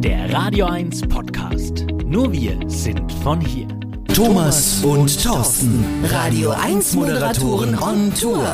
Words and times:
Der 0.00 0.32
Radio 0.32 0.66
1 0.66 1.08
Podcast. 1.08 1.84
Nur 2.04 2.32
wir 2.32 2.56
sind 2.70 3.12
von 3.24 3.40
hier. 3.40 3.66
Thomas 4.14 4.84
und 4.84 5.20
Thorsten, 5.20 5.84
Radio 6.04 6.50
1 6.50 6.94
Moderatoren 6.94 7.76
on 7.76 8.14
Tour. 8.14 8.46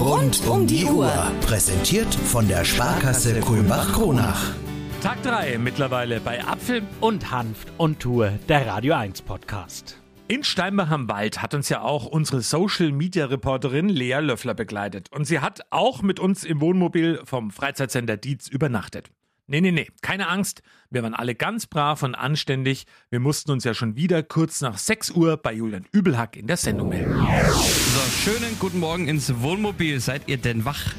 Rund 0.00 0.40
um 0.48 0.66
die 0.66 0.86
Uhr. 0.86 1.12
Präsentiert 1.42 2.14
von 2.14 2.48
der 2.48 2.64
Sparkasse 2.64 3.40
Kulmbach-Kronach. 3.40 4.54
Tag 5.02 5.22
3 5.22 5.58
mittlerweile 5.58 6.18
bei 6.18 6.42
Apfel 6.42 6.80
und 7.00 7.30
Hanft 7.30 7.68
und 7.76 8.00
Tour, 8.00 8.32
der 8.48 8.66
Radio 8.66 8.94
1 8.94 9.20
Podcast. 9.20 10.00
In 10.28 10.44
Steinbach 10.44 10.90
am 10.90 11.10
Wald 11.10 11.42
hat 11.42 11.52
uns 11.52 11.68
ja 11.68 11.82
auch 11.82 12.06
unsere 12.06 12.40
Social 12.40 12.90
Media 12.90 13.26
Reporterin 13.26 13.90
Lea 13.90 14.20
Löffler 14.20 14.54
begleitet. 14.54 15.08
Und 15.10 15.26
sie 15.26 15.40
hat 15.40 15.60
auch 15.68 16.00
mit 16.00 16.18
uns 16.18 16.42
im 16.42 16.62
Wohnmobil 16.62 17.20
vom 17.24 17.50
Freizeitcenter 17.50 18.16
Dietz 18.16 18.48
übernachtet. 18.48 19.10
Nee, 19.50 19.60
nee, 19.60 19.72
nee, 19.72 19.88
keine 20.00 20.28
Angst. 20.28 20.62
Wir 20.90 21.02
waren 21.02 21.12
alle 21.12 21.34
ganz 21.34 21.66
brav 21.66 22.04
und 22.04 22.14
anständig. 22.14 22.86
Wir 23.10 23.18
mussten 23.18 23.50
uns 23.50 23.64
ja 23.64 23.74
schon 23.74 23.96
wieder 23.96 24.22
kurz 24.22 24.60
nach 24.60 24.78
6 24.78 25.10
Uhr 25.10 25.36
bei 25.38 25.52
Julian 25.52 25.86
Übelhack 25.90 26.36
in 26.36 26.46
der 26.46 26.56
Sendung 26.56 26.90
melden. 26.90 27.20
So, 27.48 28.30
schönen 28.30 28.56
guten 28.60 28.78
Morgen 28.78 29.08
ins 29.08 29.40
Wohnmobil. 29.40 29.98
Seid 29.98 30.28
ihr 30.28 30.36
denn 30.36 30.64
wach? 30.64 30.94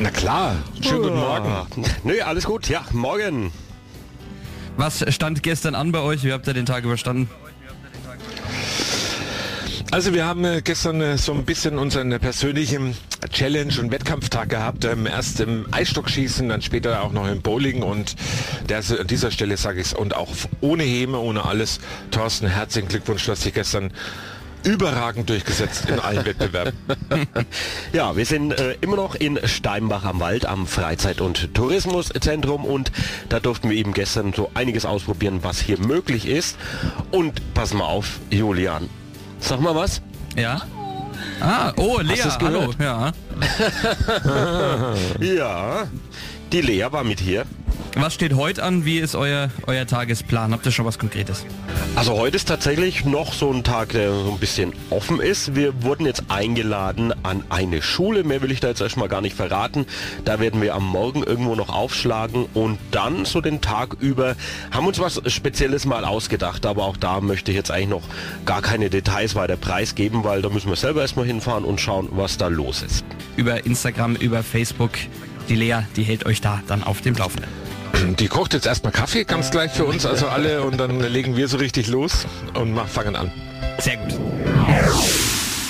Na 0.00 0.10
klar. 0.10 0.54
Schönen 0.82 1.04
guten 1.04 1.16
Morgen. 1.16 1.84
Nö, 2.04 2.20
alles 2.20 2.44
gut. 2.44 2.68
Ja, 2.68 2.84
morgen. 2.92 3.50
Was 4.76 5.10
stand 5.14 5.42
gestern 5.42 5.74
an 5.74 5.92
bei 5.92 6.00
euch? 6.00 6.24
Wie 6.24 6.32
habt 6.34 6.46
ihr 6.46 6.52
den 6.52 6.66
Tag 6.66 6.84
überstanden? 6.84 7.30
Also 9.90 10.12
wir 10.12 10.26
haben 10.26 10.44
äh, 10.44 10.60
gestern 10.62 11.00
äh, 11.00 11.16
so 11.16 11.32
ein 11.32 11.44
bisschen 11.44 11.78
unseren 11.78 12.10
persönlichen 12.20 12.94
Challenge- 13.32 13.72
und 13.80 13.90
Wettkampftag 13.90 14.50
gehabt. 14.50 14.84
Ähm, 14.84 15.06
erst 15.06 15.40
im 15.40 15.66
Eisstockschießen, 15.70 16.50
dann 16.50 16.60
später 16.60 17.02
auch 17.02 17.12
noch 17.12 17.26
im 17.26 17.40
Bowling 17.40 17.82
und 17.82 18.14
der, 18.68 18.78
an 18.78 19.06
dieser 19.06 19.30
Stelle 19.30 19.56
sage 19.56 19.80
ich 19.80 19.86
es 19.88 19.94
und 19.94 20.14
auch 20.14 20.28
ohne 20.60 20.82
Häme, 20.82 21.18
ohne 21.18 21.46
alles. 21.46 21.80
Thorsten, 22.10 22.48
herzlichen 22.48 22.88
Glückwunsch, 22.88 23.24
dass 23.24 23.40
dich 23.40 23.54
gestern 23.54 23.90
überragend 24.62 25.30
durchgesetzt 25.30 25.88
in 25.88 25.98
allen 26.00 26.26
Wettbewerben. 26.26 26.74
ja, 27.94 28.14
wir 28.14 28.26
sind 28.26 28.52
äh, 28.52 28.76
immer 28.82 28.96
noch 28.96 29.14
in 29.14 29.38
Steinbach 29.44 30.04
am 30.04 30.20
Wald 30.20 30.44
am 30.44 30.66
Freizeit- 30.66 31.22
und 31.22 31.54
Tourismuszentrum 31.54 32.66
und 32.66 32.92
da 33.30 33.40
durften 33.40 33.70
wir 33.70 33.76
eben 33.76 33.94
gestern 33.94 34.34
so 34.34 34.50
einiges 34.52 34.84
ausprobieren, 34.84 35.38
was 35.42 35.60
hier 35.60 35.78
möglich 35.78 36.26
ist. 36.26 36.58
Und 37.10 37.54
pass 37.54 37.72
mal 37.72 37.84
auf, 37.84 38.18
Julian, 38.30 38.90
sag 39.40 39.60
mal 39.60 39.74
was. 39.74 40.00
Ja. 40.36 40.60
Ah, 41.40 41.72
oh, 41.76 42.00
Lea, 42.00 42.30
hallo. 42.40 42.72
Ja. 42.78 43.12
ja, 45.20 45.86
die 46.52 46.60
Lea 46.60 46.86
war 46.90 47.04
mit 47.04 47.20
hier. 47.20 47.44
Was 48.00 48.14
steht 48.14 48.36
heute 48.36 48.62
an? 48.62 48.84
Wie 48.84 48.98
ist 48.98 49.16
euer, 49.16 49.50
euer 49.66 49.84
Tagesplan? 49.84 50.52
Habt 50.52 50.64
ihr 50.64 50.70
schon 50.70 50.84
was 50.84 51.00
Konkretes? 51.00 51.44
Also 51.96 52.16
heute 52.16 52.36
ist 52.36 52.46
tatsächlich 52.46 53.04
noch 53.04 53.32
so 53.32 53.52
ein 53.52 53.64
Tag, 53.64 53.88
der 53.88 54.12
so 54.12 54.30
ein 54.30 54.38
bisschen 54.38 54.72
offen 54.90 55.20
ist. 55.20 55.56
Wir 55.56 55.82
wurden 55.82 56.06
jetzt 56.06 56.22
eingeladen 56.28 57.12
an 57.24 57.42
eine 57.48 57.82
Schule. 57.82 58.22
Mehr 58.22 58.40
will 58.40 58.52
ich 58.52 58.60
da 58.60 58.68
jetzt 58.68 58.80
erstmal 58.80 59.08
gar 59.08 59.20
nicht 59.20 59.34
verraten. 59.34 59.84
Da 60.24 60.38
werden 60.38 60.62
wir 60.62 60.76
am 60.76 60.86
Morgen 60.86 61.24
irgendwo 61.24 61.56
noch 61.56 61.70
aufschlagen 61.70 62.46
und 62.54 62.78
dann 62.92 63.24
so 63.24 63.40
den 63.40 63.60
Tag 63.60 63.96
über 63.98 64.36
haben 64.70 64.86
uns 64.86 65.00
was 65.00 65.20
Spezielles 65.26 65.84
mal 65.84 66.04
ausgedacht. 66.04 66.66
Aber 66.66 66.84
auch 66.84 66.96
da 66.96 67.20
möchte 67.20 67.50
ich 67.50 67.56
jetzt 67.56 67.72
eigentlich 67.72 67.88
noch 67.88 68.04
gar 68.46 68.62
keine 68.62 68.90
Details 68.90 69.34
weiter 69.34 69.56
preisgeben, 69.56 70.22
weil 70.22 70.40
da 70.40 70.50
müssen 70.50 70.68
wir 70.68 70.76
selber 70.76 71.00
erstmal 71.00 71.26
hinfahren 71.26 71.64
und 71.64 71.80
schauen, 71.80 72.08
was 72.12 72.38
da 72.38 72.46
los 72.46 72.82
ist. 72.82 73.04
Über 73.34 73.66
Instagram, 73.66 74.14
über 74.14 74.44
Facebook. 74.44 74.92
Die 75.48 75.56
Lea, 75.56 75.80
die 75.96 76.04
hält 76.04 76.26
euch 76.26 76.40
da 76.40 76.62
dann 76.68 76.84
auf 76.84 77.00
dem 77.00 77.16
Laufenden. 77.16 77.67
Die 78.18 78.28
kocht 78.28 78.54
jetzt 78.54 78.66
erstmal 78.66 78.92
Kaffee 78.92 79.24
ganz 79.24 79.50
gleich 79.50 79.72
für 79.72 79.84
uns, 79.84 80.04
also 80.06 80.26
alle, 80.26 80.62
und 80.62 80.78
dann 80.78 81.00
legen 81.00 81.36
wir 81.36 81.48
so 81.48 81.56
richtig 81.58 81.88
los 81.88 82.26
und 82.54 82.76
fangen 82.88 83.16
an. 83.16 83.30
Sehr 83.78 83.96
gut. 83.96 84.18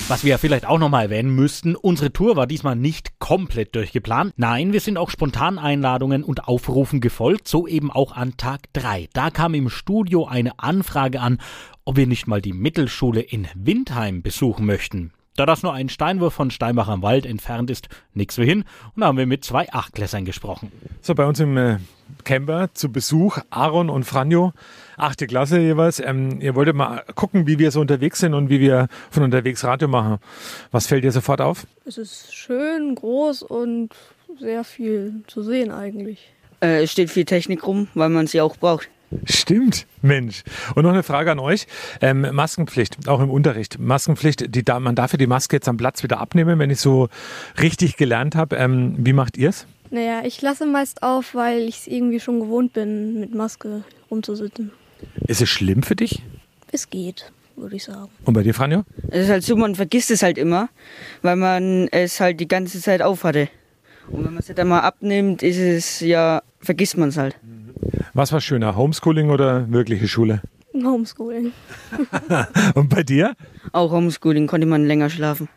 Was 0.09 0.23
wir 0.23 0.39
vielleicht 0.39 0.65
auch 0.65 0.79
nochmal 0.79 1.03
erwähnen 1.03 1.35
müssten, 1.35 1.75
unsere 1.75 2.11
Tour 2.11 2.35
war 2.35 2.47
diesmal 2.47 2.75
nicht 2.75 3.19
komplett 3.19 3.75
durchgeplant. 3.75 4.33
Nein, 4.37 4.73
wir 4.73 4.79
sind 4.79 4.97
auch 4.97 5.11
spontan 5.11 5.59
Einladungen 5.59 6.23
und 6.23 6.47
Aufrufen 6.47 6.99
gefolgt, 6.99 7.47
so 7.47 7.67
eben 7.67 7.91
auch 7.91 8.13
an 8.13 8.35
Tag 8.35 8.61
3. 8.73 9.09
Da 9.13 9.29
kam 9.29 9.53
im 9.53 9.69
Studio 9.69 10.25
eine 10.25 10.57
Anfrage 10.57 11.21
an, 11.21 11.37
ob 11.85 11.97
wir 11.97 12.07
nicht 12.07 12.25
mal 12.25 12.41
die 12.41 12.53
Mittelschule 12.53 13.21
in 13.21 13.47
Windheim 13.53 14.23
besuchen 14.23 14.65
möchten. 14.65 15.13
Da 15.39 15.45
das 15.45 15.63
nur 15.63 15.71
ein 15.71 15.87
Steinwurf 15.87 16.33
von 16.33 16.51
Steinbach 16.51 16.89
am 16.89 17.01
Wald 17.01 17.25
entfernt 17.25 17.69
ist, 17.69 17.87
nix 18.13 18.37
wie 18.37 18.43
hin. 18.43 18.65
Und 18.93 18.99
da 18.99 19.07
haben 19.07 19.17
wir 19.17 19.25
mit 19.25 19.45
zwei 19.45 19.71
Achtklässern 19.71 20.25
gesprochen. 20.25 20.69
So, 21.01 21.15
bei 21.15 21.25
uns 21.25 21.39
im 21.39 21.55
äh, 21.55 21.77
Camper 22.25 22.73
zu 22.73 22.91
Besuch 22.91 23.37
Aaron 23.49 23.89
und 23.89 24.03
Franjo, 24.03 24.51
achte 24.97 25.27
Klasse 25.27 25.61
jeweils. 25.61 26.01
Ähm, 26.01 26.41
ihr 26.41 26.55
wolltet 26.55 26.75
mal 26.75 27.05
gucken, 27.15 27.47
wie 27.47 27.57
wir 27.57 27.71
so 27.71 27.79
unterwegs 27.79 28.19
sind 28.19 28.33
und 28.33 28.49
wie 28.49 28.59
wir 28.59 28.89
von 29.11 29.23
unterwegs 29.23 29.63
Radio 29.63 29.87
machen. 29.87 30.17
Was 30.71 30.87
fällt 30.87 31.05
dir 31.05 31.13
sofort 31.13 31.39
auf? 31.39 31.65
Es 31.85 31.97
ist 31.97 32.35
schön, 32.35 32.95
groß 32.95 33.43
und 33.43 33.95
sehr 34.41 34.65
viel 34.65 35.23
zu 35.27 35.41
sehen 35.41 35.71
eigentlich. 35.71 36.33
Äh, 36.59 36.83
es 36.83 36.91
steht 36.91 37.11
viel 37.11 37.23
Technik 37.23 37.65
rum, 37.65 37.87
weil 37.93 38.09
man 38.09 38.27
sie 38.27 38.41
auch 38.41 38.57
braucht. 38.57 38.89
Stimmt, 39.25 39.87
Mensch. 40.01 40.43
Und 40.75 40.83
noch 40.83 40.91
eine 40.91 41.03
Frage 41.03 41.31
an 41.31 41.39
euch. 41.39 41.65
Ähm, 42.01 42.27
Maskenpflicht, 42.31 43.07
auch 43.07 43.19
im 43.19 43.29
Unterricht. 43.29 43.79
Maskenpflicht, 43.79 44.55
die, 44.55 44.63
man 44.79 44.95
darf 44.95 45.13
ja 45.13 45.17
die 45.17 45.27
Maske 45.27 45.55
jetzt 45.55 45.67
am 45.67 45.77
Platz 45.77 46.03
wieder 46.03 46.19
abnehmen, 46.19 46.59
wenn 46.59 46.69
ich 46.69 46.79
so 46.79 47.09
richtig 47.59 47.97
gelernt 47.97 48.35
habe. 48.35 48.55
Ähm, 48.57 48.95
wie 48.97 49.13
macht 49.13 49.37
ihr 49.37 49.49
es? 49.49 49.65
Naja, 49.91 50.21
ich 50.23 50.41
lasse 50.41 50.67
meist 50.67 51.01
auf, 51.01 51.33
weil 51.33 51.61
ich 51.61 51.79
es 51.79 51.87
irgendwie 51.87 52.19
schon 52.19 52.39
gewohnt 52.39 52.73
bin, 52.73 53.19
mit 53.19 53.33
Maske 53.33 53.83
rumzusitzen. 54.11 54.71
Ist 55.27 55.41
es 55.41 55.49
schlimm 55.49 55.81
für 55.81 55.95
dich? 55.95 56.21
Es 56.71 56.89
geht, 56.89 57.31
würde 57.55 57.75
ich 57.75 57.85
sagen. 57.85 58.09
Und 58.25 58.33
bei 58.35 58.43
dir, 58.43 58.53
Franjo? 58.53 58.83
Es 59.09 59.25
ist 59.25 59.29
halt 59.31 59.43
so, 59.43 59.55
man 59.55 59.73
vergisst 59.73 60.11
es 60.11 60.21
halt 60.21 60.37
immer, 60.37 60.69
weil 61.23 61.35
man 61.35 61.87
es 61.87 62.19
halt 62.19 62.39
die 62.39 62.47
ganze 62.47 62.79
Zeit 62.79 63.01
aufhatte. 63.01 63.49
Und 64.11 64.25
wenn 64.25 64.33
man 64.33 64.43
es 64.47 64.53
dann 64.53 64.67
mal 64.67 64.81
abnimmt, 64.81 65.41
ist 65.41 65.57
es 65.57 65.99
ja, 66.01 66.43
vergisst 66.59 66.97
man 66.97 67.09
es 67.09 67.17
halt. 67.17 67.35
Was 68.13 68.31
war 68.31 68.41
schöner, 68.41 68.75
Homeschooling 68.75 69.29
oder 69.29 69.71
wirkliche 69.71 70.07
Schule? 70.07 70.41
Homeschooling. 70.73 71.51
Und 72.75 72.89
bei 72.89 73.03
dir? 73.03 73.35
Auch 73.71 73.91
Homeschooling, 73.91 74.47
konnte 74.47 74.67
man 74.67 74.85
länger 74.85 75.09
schlafen. 75.09 75.49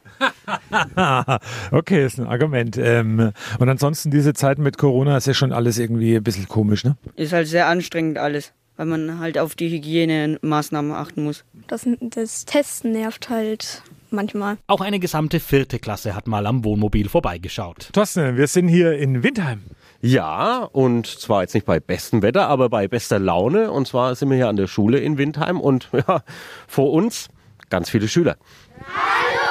okay, 1.71 2.05
ist 2.05 2.19
ein 2.19 2.27
Argument. 2.27 2.77
Ähm, 2.77 3.33
und 3.59 3.69
ansonsten 3.69 4.11
diese 4.11 4.35
Zeit 4.35 4.59
mit 4.59 4.79
Corona 4.79 5.17
ist 5.17 5.27
ja 5.27 5.35
schon 5.35 5.53
alles 5.53 5.79
irgendwie 5.79 6.17
ein 6.17 6.23
bisschen 6.23 6.49
komisch, 6.49 6.85
ne? 6.85 6.97
Ist 7.17 7.33
halt 7.33 7.49
sehr 7.49 7.67
anstrengend 7.67 8.19
alles, 8.19 8.53
weil 8.77 8.87
man 8.87 9.19
halt 9.19 9.39
auf 9.39 9.55
die 9.55 9.69
Hygienemaßnahmen 9.71 10.93
achten 10.93 11.25
muss. 11.25 11.45
Das, 11.67 11.87
das 12.01 12.45
Testen 12.45 12.93
nervt 12.93 13.31
halt 13.31 13.83
manchmal. 14.11 14.59
Auch 14.67 14.81
eine 14.81 15.01
gesamte 15.01 15.41
vierte 15.41 15.79
Klasse 15.79 16.15
hat 16.15 16.29
mal 16.29 16.47
am 16.47 16.65
Wohnmobil 16.65 17.09
vorbeigeschaut. 17.09 17.91
Thorsten, 17.93 18.37
wir 18.37 18.47
sind 18.47 18.69
hier 18.69 18.93
in 18.93 19.23
Windheim. 19.23 19.63
Ja, 20.05 20.65
und 20.73 21.07
zwar 21.07 21.43
jetzt 21.43 21.55
nicht 21.55 21.65
bei 21.65 21.79
bestem 21.79 22.23
Wetter, 22.23 22.49
aber 22.49 22.69
bei 22.69 22.89
bester 22.89 23.21
Laune. 23.21 23.71
Und 23.71 23.87
zwar 23.87 24.17
sind 24.17 24.31
wir 24.31 24.37
hier 24.37 24.49
an 24.49 24.57
der 24.57 24.67
Schule 24.67 24.99
in 24.99 25.17
Windheim 25.17 25.61
und 25.61 25.91
ja, 26.09 26.23
vor 26.67 26.93
uns 26.93 27.29
ganz 27.71 27.89
viele 27.89 28.09
Schüler. 28.09 28.37
Hallo 28.85 29.47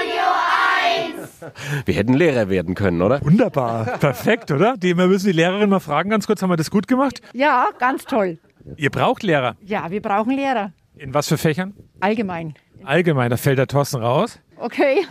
Radio 0.00 1.50
1! 1.52 1.84
Wir 1.84 1.94
hätten 1.94 2.14
Lehrer 2.14 2.48
werden 2.48 2.74
können, 2.74 3.02
oder? 3.02 3.22
Wunderbar, 3.22 3.98
perfekt, 3.98 4.50
oder? 4.50 4.78
Die, 4.78 4.96
wir 4.96 5.08
müssen 5.08 5.26
die 5.26 5.32
Lehrerin 5.32 5.68
mal 5.68 5.78
fragen, 5.78 6.08
ganz 6.08 6.26
kurz, 6.26 6.40
haben 6.40 6.48
wir 6.48 6.56
das 6.56 6.70
gut 6.70 6.88
gemacht? 6.88 7.20
Ja, 7.34 7.68
ganz 7.78 8.06
toll. 8.06 8.38
Ihr 8.78 8.88
braucht 8.88 9.22
Lehrer? 9.22 9.56
Ja, 9.60 9.90
wir 9.90 10.00
brauchen 10.00 10.34
Lehrer. 10.34 10.72
In 10.96 11.12
was 11.12 11.28
für 11.28 11.36
Fächern? 11.36 11.74
Allgemein. 12.00 12.54
Allgemein, 12.82 13.28
da 13.28 13.36
fällt 13.36 13.58
der 13.58 13.66
Thorsten 13.66 14.00
raus. 14.00 14.40
Okay. 14.62 15.04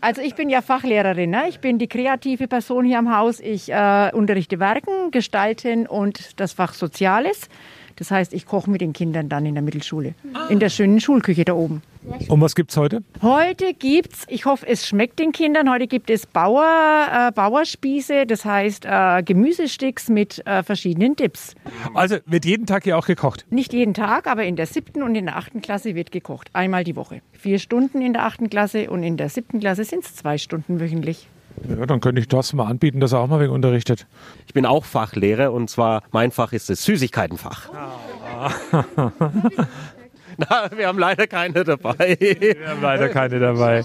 Also 0.00 0.22
ich 0.22 0.36
bin 0.36 0.48
ja 0.48 0.62
Fachlehrerin. 0.62 1.30
Ne? 1.30 1.48
Ich 1.48 1.58
bin 1.58 1.78
die 1.78 1.88
kreative 1.88 2.46
Person 2.46 2.84
hier 2.84 3.00
am 3.00 3.16
Haus. 3.16 3.40
Ich 3.40 3.72
äh, 3.72 4.10
unterrichte 4.12 4.60
Werken, 4.60 5.10
Gestalten 5.10 5.88
und 5.88 6.38
das 6.38 6.52
Fach 6.52 6.72
Soziales. 6.72 7.48
Das 7.96 8.10
heißt, 8.10 8.32
ich 8.32 8.46
koche 8.46 8.70
mit 8.70 8.80
den 8.80 8.92
Kindern 8.92 9.28
dann 9.28 9.46
in 9.46 9.54
der 9.54 9.62
Mittelschule. 9.62 10.14
In 10.48 10.60
der 10.60 10.68
schönen 10.68 11.00
Schulküche 11.00 11.44
da 11.44 11.54
oben. 11.54 11.82
Und 12.28 12.40
was 12.40 12.54
gibt's 12.54 12.76
heute? 12.76 13.02
Heute 13.20 13.74
gibt's, 13.74 14.26
ich 14.28 14.44
hoffe, 14.44 14.66
es 14.68 14.86
schmeckt 14.86 15.18
den 15.18 15.32
Kindern. 15.32 15.68
Heute 15.70 15.86
gibt 15.86 16.08
es 16.10 16.26
Bauer, 16.26 17.08
äh, 17.12 17.32
Bauerspieße, 17.32 18.26
das 18.26 18.44
heißt 18.44 18.84
äh, 18.84 19.22
Gemüsesticks 19.24 20.08
mit 20.08 20.46
äh, 20.46 20.62
verschiedenen 20.62 21.16
Dips. 21.16 21.54
Also 21.94 22.18
wird 22.26 22.44
jeden 22.44 22.66
Tag 22.66 22.84
hier 22.84 22.96
auch 22.96 23.06
gekocht? 23.06 23.44
Nicht 23.50 23.72
jeden 23.72 23.94
Tag, 23.94 24.28
aber 24.28 24.44
in 24.44 24.56
der 24.56 24.66
siebten 24.66 25.02
und 25.02 25.14
in 25.14 25.26
der 25.26 25.36
achten 25.36 25.62
Klasse 25.62 25.94
wird 25.94 26.12
gekocht. 26.12 26.48
Einmal 26.52 26.84
die 26.84 26.94
Woche. 26.94 27.22
Vier 27.32 27.58
Stunden 27.58 28.00
in 28.02 28.12
der 28.12 28.24
achten 28.24 28.50
Klasse 28.50 28.88
und 28.90 29.02
in 29.02 29.16
der 29.16 29.28
siebten 29.28 29.58
Klasse 29.58 29.84
sind 29.84 30.04
es 30.04 30.14
zwei 30.14 30.38
Stunden 30.38 30.78
wöchentlich. 30.78 31.28
Ja, 31.68 31.86
dann 31.86 32.00
könnte 32.00 32.20
ich 32.20 32.28
das 32.28 32.52
mal 32.52 32.66
anbieten, 32.66 33.00
dass 33.00 33.12
er 33.12 33.20
auch 33.20 33.28
mal 33.28 33.40
wegen 33.40 33.52
unterrichtet. 33.52 34.06
Ich 34.46 34.54
bin 34.54 34.66
auch 34.66 34.84
Fachlehrer 34.84 35.52
und 35.52 35.70
zwar 35.70 36.02
mein 36.12 36.30
Fach 36.30 36.52
ist 36.52 36.68
das 36.70 36.84
Süßigkeitenfach. 36.84 37.70
Na, 40.38 40.70
wir 40.76 40.86
haben 40.86 40.98
leider 40.98 41.26
keine 41.26 41.64
dabei. 41.64 42.16
Wir 42.20 42.68
haben 42.68 42.82
leider 42.82 43.08
keine 43.08 43.38
dabei. 43.38 43.84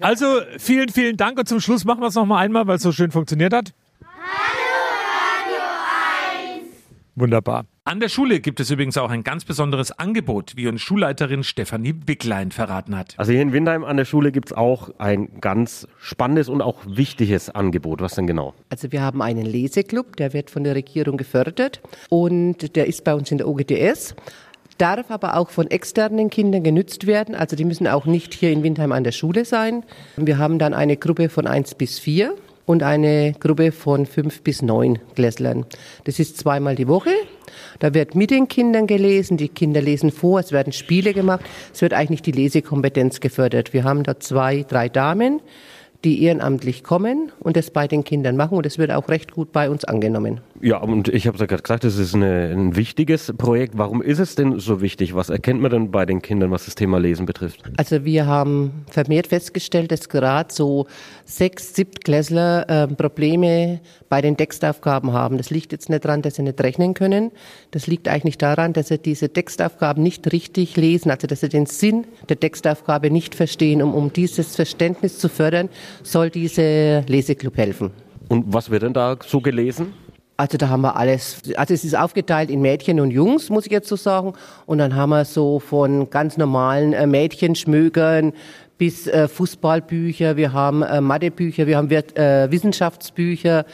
Also 0.00 0.40
vielen, 0.58 0.88
vielen 0.88 1.16
Dank 1.16 1.38
und 1.38 1.48
zum 1.48 1.60
Schluss 1.60 1.84
machen 1.84 2.00
wir 2.00 2.08
es 2.08 2.16
noch 2.16 2.26
mal 2.26 2.38
einmal, 2.38 2.66
weil 2.66 2.76
es 2.76 2.82
so 2.82 2.90
schön 2.92 3.12
funktioniert 3.12 3.52
hat. 3.52 3.72
Hallo 4.02 4.78
Wunderbar. 7.14 7.64
An 7.88 8.00
der 8.00 8.10
Schule 8.10 8.40
gibt 8.40 8.60
es 8.60 8.70
übrigens 8.70 8.98
auch 8.98 9.08
ein 9.08 9.24
ganz 9.24 9.46
besonderes 9.46 9.92
Angebot, 9.92 10.56
wie 10.56 10.68
uns 10.68 10.82
Schulleiterin 10.82 11.42
Stefanie 11.42 11.94
Wicklein 12.04 12.50
verraten 12.50 12.94
hat. 12.94 13.14
Also 13.16 13.32
hier 13.32 13.40
in 13.40 13.54
Windheim 13.54 13.82
an 13.82 13.96
der 13.96 14.04
Schule 14.04 14.30
gibt 14.30 14.50
es 14.50 14.52
auch 14.54 14.90
ein 14.98 15.40
ganz 15.40 15.88
spannendes 15.98 16.50
und 16.50 16.60
auch 16.60 16.82
wichtiges 16.86 17.48
Angebot. 17.48 18.02
Was 18.02 18.14
denn 18.14 18.26
genau? 18.26 18.52
Also 18.68 18.92
wir 18.92 19.00
haben 19.00 19.22
einen 19.22 19.46
Leseklub, 19.46 20.16
der 20.16 20.34
wird 20.34 20.50
von 20.50 20.64
der 20.64 20.74
Regierung 20.74 21.16
gefördert 21.16 21.80
und 22.10 22.76
der 22.76 22.88
ist 22.88 23.04
bei 23.04 23.14
uns 23.14 23.30
in 23.30 23.38
der 23.38 23.48
OGTS 23.48 24.14
darf 24.76 25.10
aber 25.10 25.38
auch 25.38 25.48
von 25.48 25.70
externen 25.70 26.28
Kindern 26.28 26.62
genützt 26.62 27.06
werden. 27.06 27.34
Also 27.34 27.56
die 27.56 27.64
müssen 27.64 27.88
auch 27.88 28.04
nicht 28.04 28.34
hier 28.34 28.52
in 28.52 28.62
Windheim 28.62 28.92
an 28.92 29.02
der 29.02 29.12
Schule 29.12 29.46
sein. 29.46 29.82
Wir 30.18 30.36
haben 30.36 30.58
dann 30.58 30.74
eine 30.74 30.98
Gruppe 30.98 31.30
von 31.30 31.46
eins 31.46 31.74
bis 31.74 31.98
vier 31.98 32.34
und 32.66 32.82
eine 32.82 33.32
Gruppe 33.40 33.72
von 33.72 34.04
fünf 34.04 34.42
bis 34.42 34.60
neun 34.60 34.98
Klässlern. 35.14 35.64
Das 36.04 36.18
ist 36.18 36.36
zweimal 36.36 36.76
die 36.76 36.86
Woche. 36.86 37.10
Da 37.78 37.94
wird 37.94 38.14
mit 38.14 38.30
den 38.30 38.48
Kindern 38.48 38.86
gelesen, 38.86 39.36
die 39.36 39.48
Kinder 39.48 39.80
lesen 39.80 40.10
vor, 40.10 40.40
es 40.40 40.52
werden 40.52 40.72
Spiele 40.72 41.14
gemacht, 41.14 41.44
es 41.72 41.80
wird 41.80 41.92
eigentlich 41.92 42.22
die 42.22 42.32
Lesekompetenz 42.32 43.20
gefördert. 43.20 43.72
Wir 43.72 43.84
haben 43.84 44.02
da 44.02 44.18
zwei, 44.18 44.64
drei 44.68 44.88
Damen, 44.88 45.40
die 46.04 46.22
ehrenamtlich 46.22 46.84
kommen 46.84 47.32
und 47.40 47.56
das 47.56 47.70
bei 47.70 47.88
den 47.88 48.04
Kindern 48.04 48.36
machen 48.36 48.56
und 48.56 48.66
es 48.66 48.78
wird 48.78 48.90
auch 48.92 49.08
recht 49.08 49.32
gut 49.32 49.52
bei 49.52 49.68
uns 49.68 49.84
angenommen. 49.84 50.40
Ja, 50.60 50.78
und 50.78 51.08
ich 51.08 51.26
habe 51.26 51.36
es 51.36 51.40
ja 51.40 51.46
gerade 51.46 51.62
gesagt, 51.62 51.84
das 51.84 51.96
ist 51.96 52.14
eine, 52.14 52.52
ein 52.52 52.74
wichtiges 52.74 53.32
Projekt. 53.36 53.78
Warum 53.78 54.02
ist 54.02 54.18
es 54.18 54.34
denn 54.34 54.58
so 54.58 54.80
wichtig? 54.80 55.14
Was 55.14 55.28
erkennt 55.28 55.60
man 55.60 55.70
denn 55.70 55.90
bei 55.90 56.04
den 56.04 56.20
Kindern, 56.20 56.50
was 56.50 56.64
das 56.64 56.74
Thema 56.74 56.98
Lesen 56.98 57.26
betrifft? 57.26 57.62
Also 57.76 58.04
wir 58.04 58.26
haben 58.26 58.84
vermehrt 58.90 59.28
festgestellt, 59.28 59.92
dass 59.92 60.08
gerade 60.08 60.52
so 60.52 60.86
sechs, 61.24 61.74
siebtklässler 61.74 62.68
äh, 62.68 62.88
Probleme 62.88 63.80
bei 64.08 64.20
den 64.20 64.36
Textaufgaben 64.36 65.12
haben. 65.12 65.36
Das 65.36 65.50
liegt 65.50 65.72
jetzt 65.72 65.90
nicht 65.90 66.04
daran, 66.04 66.22
dass 66.22 66.36
sie 66.36 66.42
nicht 66.42 66.60
rechnen 66.60 66.94
können. 66.94 67.30
Das 67.70 67.86
liegt 67.86 68.08
eigentlich 68.08 68.38
daran, 68.38 68.72
dass 68.72 68.88
sie 68.88 68.98
diese 68.98 69.32
Textaufgaben 69.32 70.02
nicht 70.02 70.32
richtig 70.32 70.76
lesen, 70.76 71.10
also 71.10 71.26
dass 71.26 71.40
sie 71.40 71.48
den 71.48 71.66
Sinn 71.66 72.06
der 72.28 72.40
Textaufgabe 72.40 73.10
nicht 73.10 73.34
verstehen. 73.34 73.82
Um, 73.82 73.94
um 73.94 74.12
dieses 74.12 74.56
Verständnis 74.56 75.18
zu 75.18 75.28
fördern, 75.28 75.68
soll 76.02 76.30
diese 76.30 77.04
Leseklub 77.06 77.56
helfen. 77.56 77.90
Und 78.28 78.44
was 78.52 78.70
wird 78.70 78.82
denn 78.82 78.92
da 78.92 79.16
so 79.24 79.40
gelesen? 79.40 79.94
Also 80.38 80.56
da 80.56 80.68
haben 80.68 80.82
wir 80.82 80.94
alles. 80.94 81.42
Also 81.56 81.74
es 81.74 81.82
ist 81.82 81.96
aufgeteilt 81.98 82.48
in 82.48 82.62
Mädchen 82.62 83.00
und 83.00 83.10
Jungs, 83.10 83.50
muss 83.50 83.66
ich 83.66 83.72
jetzt 83.72 83.88
so 83.88 83.96
sagen. 83.96 84.34
Und 84.66 84.78
dann 84.78 84.94
haben 84.94 85.10
wir 85.10 85.24
so 85.24 85.58
von 85.58 86.10
ganz 86.10 86.36
normalen 86.36 86.92
äh, 86.92 87.08
Mädchenschmögern 87.08 88.32
bis 88.78 89.08
äh, 89.08 89.26
Fußballbücher, 89.26 90.36
wir 90.36 90.52
haben 90.52 90.82
äh, 90.82 91.00
Mathebücher, 91.00 91.66
wir 91.66 91.76
haben 91.76 91.90
äh, 91.90 92.48
Wissenschaftsbücher, 92.52 93.66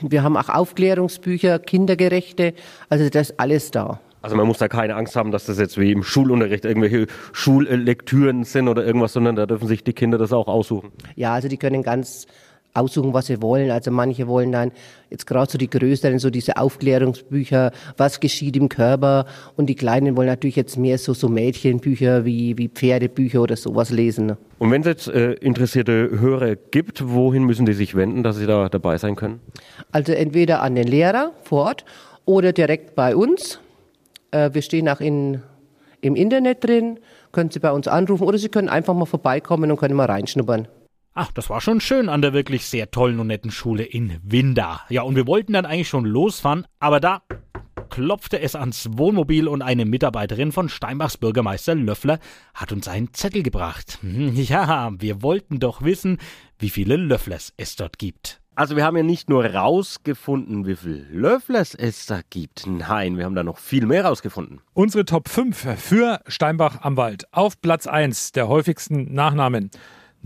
wir 0.00 0.22
haben 0.24 0.36
auch 0.36 0.48
Aufklärungsbücher, 0.48 1.60
kindergerechte. 1.60 2.54
Also 2.88 3.08
das 3.08 3.30
ist 3.30 3.38
alles 3.38 3.70
da. 3.70 4.00
Also 4.20 4.34
man 4.34 4.48
muss 4.48 4.58
da 4.58 4.66
keine 4.66 4.96
Angst 4.96 5.14
haben, 5.14 5.30
dass 5.30 5.46
das 5.46 5.60
jetzt 5.60 5.78
wie 5.78 5.92
im 5.92 6.02
Schulunterricht 6.02 6.64
irgendwelche 6.64 7.06
Schullektüren 7.32 8.42
sind 8.42 8.66
oder 8.66 8.84
irgendwas, 8.84 9.12
sondern 9.12 9.36
da 9.36 9.46
dürfen 9.46 9.68
sich 9.68 9.84
die 9.84 9.92
Kinder 9.92 10.18
das 10.18 10.32
auch 10.32 10.48
aussuchen. 10.48 10.90
Ja, 11.14 11.34
also 11.34 11.46
die 11.46 11.58
können 11.58 11.84
ganz 11.84 12.26
aussuchen, 12.74 13.14
was 13.14 13.26
sie 13.26 13.40
wollen. 13.40 13.70
Also 13.70 13.90
manche 13.90 14.26
wollen 14.26 14.52
dann 14.52 14.72
jetzt 15.10 15.26
gerade 15.26 15.50
so 15.50 15.58
die 15.58 15.70
Größeren, 15.70 16.18
so 16.18 16.28
diese 16.28 16.56
Aufklärungsbücher, 16.56 17.70
was 17.96 18.20
geschieht 18.20 18.56
im 18.56 18.68
Körper 18.68 19.26
und 19.56 19.66
die 19.66 19.76
Kleinen 19.76 20.16
wollen 20.16 20.28
natürlich 20.28 20.56
jetzt 20.56 20.76
mehr 20.76 20.98
so, 20.98 21.14
so 21.14 21.28
Mädchenbücher 21.28 22.24
wie, 22.24 22.58
wie 22.58 22.68
Pferdebücher 22.68 23.40
oder 23.40 23.56
sowas 23.56 23.90
lesen. 23.90 24.36
Und 24.58 24.70
wenn 24.70 24.82
es 24.82 24.86
jetzt 24.86 25.08
äh, 25.08 25.32
interessierte 25.34 26.10
Hörer 26.18 26.56
gibt, 26.56 27.08
wohin 27.08 27.44
müssen 27.44 27.64
die 27.64 27.74
sich 27.74 27.94
wenden, 27.94 28.22
dass 28.22 28.36
sie 28.36 28.46
da 28.46 28.68
dabei 28.68 28.98
sein 28.98 29.14
können? 29.14 29.40
Also 29.92 30.12
entweder 30.12 30.62
an 30.62 30.74
den 30.74 30.88
Lehrer 30.88 31.32
vor 31.42 31.66
Ort 31.66 31.84
oder 32.24 32.52
direkt 32.52 32.94
bei 32.94 33.14
uns. 33.14 33.60
Äh, 34.30 34.50
wir 34.52 34.62
stehen 34.62 34.88
auch 34.88 35.00
in, 35.00 35.42
im 36.00 36.16
Internet 36.16 36.64
drin, 36.64 36.98
können 37.32 37.50
Sie 37.50 37.60
bei 37.60 37.72
uns 37.72 37.88
anrufen 37.88 38.24
oder 38.24 38.38
Sie 38.38 38.48
können 38.48 38.68
einfach 38.68 38.94
mal 38.94 39.06
vorbeikommen 39.06 39.70
und 39.70 39.76
können 39.76 39.94
mal 39.94 40.06
reinschnuppern. 40.06 40.68
Ach, 41.16 41.30
das 41.30 41.48
war 41.48 41.60
schon 41.60 41.80
schön 41.80 42.08
an 42.08 42.22
der 42.22 42.32
wirklich 42.32 42.66
sehr 42.66 42.90
tollen 42.90 43.20
und 43.20 43.28
netten 43.28 43.52
Schule 43.52 43.84
in 43.84 44.18
Winda. 44.24 44.80
Ja, 44.88 45.02
und 45.02 45.14
wir 45.14 45.28
wollten 45.28 45.52
dann 45.52 45.64
eigentlich 45.64 45.88
schon 45.88 46.04
losfahren, 46.04 46.66
aber 46.80 46.98
da 46.98 47.22
klopfte 47.88 48.40
es 48.40 48.56
ans 48.56 48.88
Wohnmobil 48.94 49.46
und 49.46 49.62
eine 49.62 49.84
Mitarbeiterin 49.84 50.50
von 50.50 50.68
Steinbachs 50.68 51.16
Bürgermeister 51.16 51.76
Löffler 51.76 52.18
hat 52.52 52.72
uns 52.72 52.88
einen 52.88 53.14
Zettel 53.14 53.44
gebracht. 53.44 54.00
Ja, 54.02 54.90
wir 54.98 55.22
wollten 55.22 55.60
doch 55.60 55.82
wissen, 55.82 56.18
wie 56.58 56.70
viele 56.70 56.96
Löfflers 56.96 57.52
es 57.56 57.76
dort 57.76 57.98
gibt. 57.98 58.40
Also 58.56 58.74
wir 58.74 58.84
haben 58.84 58.96
ja 58.96 59.04
nicht 59.04 59.30
nur 59.30 59.44
rausgefunden, 59.44 60.66
wie 60.66 60.74
viele 60.74 61.04
Löfflers 61.12 61.76
es 61.76 62.06
da 62.06 62.22
gibt. 62.28 62.66
Nein, 62.66 63.18
wir 63.18 63.24
haben 63.24 63.36
da 63.36 63.44
noch 63.44 63.58
viel 63.58 63.86
mehr 63.86 64.04
rausgefunden. 64.04 64.62
Unsere 64.72 65.04
Top 65.04 65.28
5 65.28 65.76
für 65.78 66.20
Steinbach 66.26 66.80
am 66.80 66.96
Wald. 66.96 67.32
Auf 67.32 67.60
Platz 67.60 67.86
1 67.86 68.32
der 68.32 68.48
häufigsten 68.48 69.14
Nachnamen. 69.14 69.70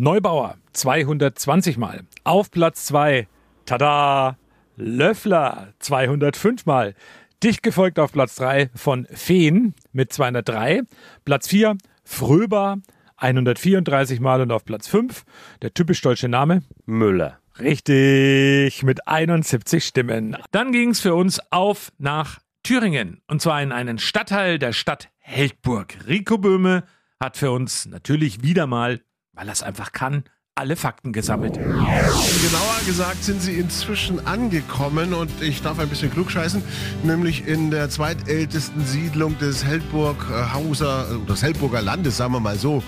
Neubauer 0.00 0.58
220 0.74 1.76
Mal. 1.76 2.04
Auf 2.22 2.52
Platz 2.52 2.84
2, 2.86 3.26
tada, 3.66 4.38
Löffler 4.76 5.74
205 5.80 6.66
Mal. 6.66 6.94
Dicht 7.42 7.64
gefolgt 7.64 7.98
auf 7.98 8.12
Platz 8.12 8.36
3 8.36 8.70
von 8.76 9.08
Feen 9.10 9.74
mit 9.90 10.12
203. 10.12 10.82
Platz 11.24 11.48
4, 11.48 11.76
Fröber 12.04 12.76
134 13.16 14.20
Mal 14.20 14.40
und 14.40 14.52
auf 14.52 14.64
Platz 14.64 14.86
5 14.86 15.24
der 15.62 15.74
typisch 15.74 16.00
deutsche 16.00 16.28
Name 16.28 16.62
Müller. 16.86 17.40
Richtig, 17.58 18.84
mit 18.84 19.08
71 19.08 19.84
Stimmen. 19.84 20.36
Dann 20.52 20.70
ging 20.70 20.90
es 20.90 21.00
für 21.00 21.16
uns 21.16 21.40
auf 21.50 21.90
nach 21.98 22.38
Thüringen 22.62 23.20
und 23.26 23.42
zwar 23.42 23.60
in 23.64 23.72
einen 23.72 23.98
Stadtteil 23.98 24.60
der 24.60 24.72
Stadt 24.72 25.08
Heldburg. 25.18 25.96
Rico 26.06 26.38
Böhme 26.38 26.84
hat 27.18 27.36
für 27.36 27.50
uns 27.50 27.86
natürlich 27.86 28.44
wieder 28.44 28.68
mal 28.68 29.00
weil 29.38 29.48
er 29.48 29.66
einfach 29.66 29.92
kann, 29.92 30.24
alle 30.56 30.74
Fakten 30.74 31.12
gesammelt. 31.12 31.54
Genauer 31.54 32.80
gesagt 32.84 33.22
sind 33.22 33.40
sie 33.40 33.54
inzwischen 33.54 34.26
angekommen 34.26 35.14
und 35.14 35.30
ich 35.40 35.62
darf 35.62 35.78
ein 35.78 35.88
bisschen 35.88 36.10
klugscheißen, 36.10 36.62
nämlich 37.04 37.46
in 37.46 37.70
der 37.70 37.88
zweitältesten 37.88 38.84
Siedlung 38.84 39.38
des 39.38 39.64
Heldburghauser, 39.64 41.06
äh, 41.12 41.26
des 41.26 41.42
Heldburger 41.44 41.80
Landes, 41.80 42.16
sagen 42.16 42.32
wir 42.32 42.40
mal 42.40 42.58
so. 42.58 42.82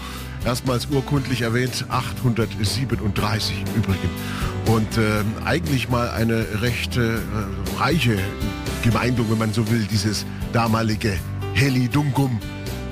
Erstmals 0.45 0.87
urkundlich 0.87 1.43
erwähnt, 1.43 1.85
837 1.91 3.63
im 3.67 3.83
Übrigen. 3.83 4.11
Und 4.67 4.97
äh, 4.97 5.23
eigentlich 5.45 5.91
mal 5.91 6.11
eine 6.11 6.63
recht 6.63 6.97
äh, 6.97 7.19
reiche 7.79 8.19
Gemeindung, 8.83 9.31
wenn 9.31 9.39
man 9.39 9.53
so 9.53 9.71
will, 9.71 9.87
dieses 9.89 10.25
damalige 10.53 11.17
Helidungum 11.55 12.41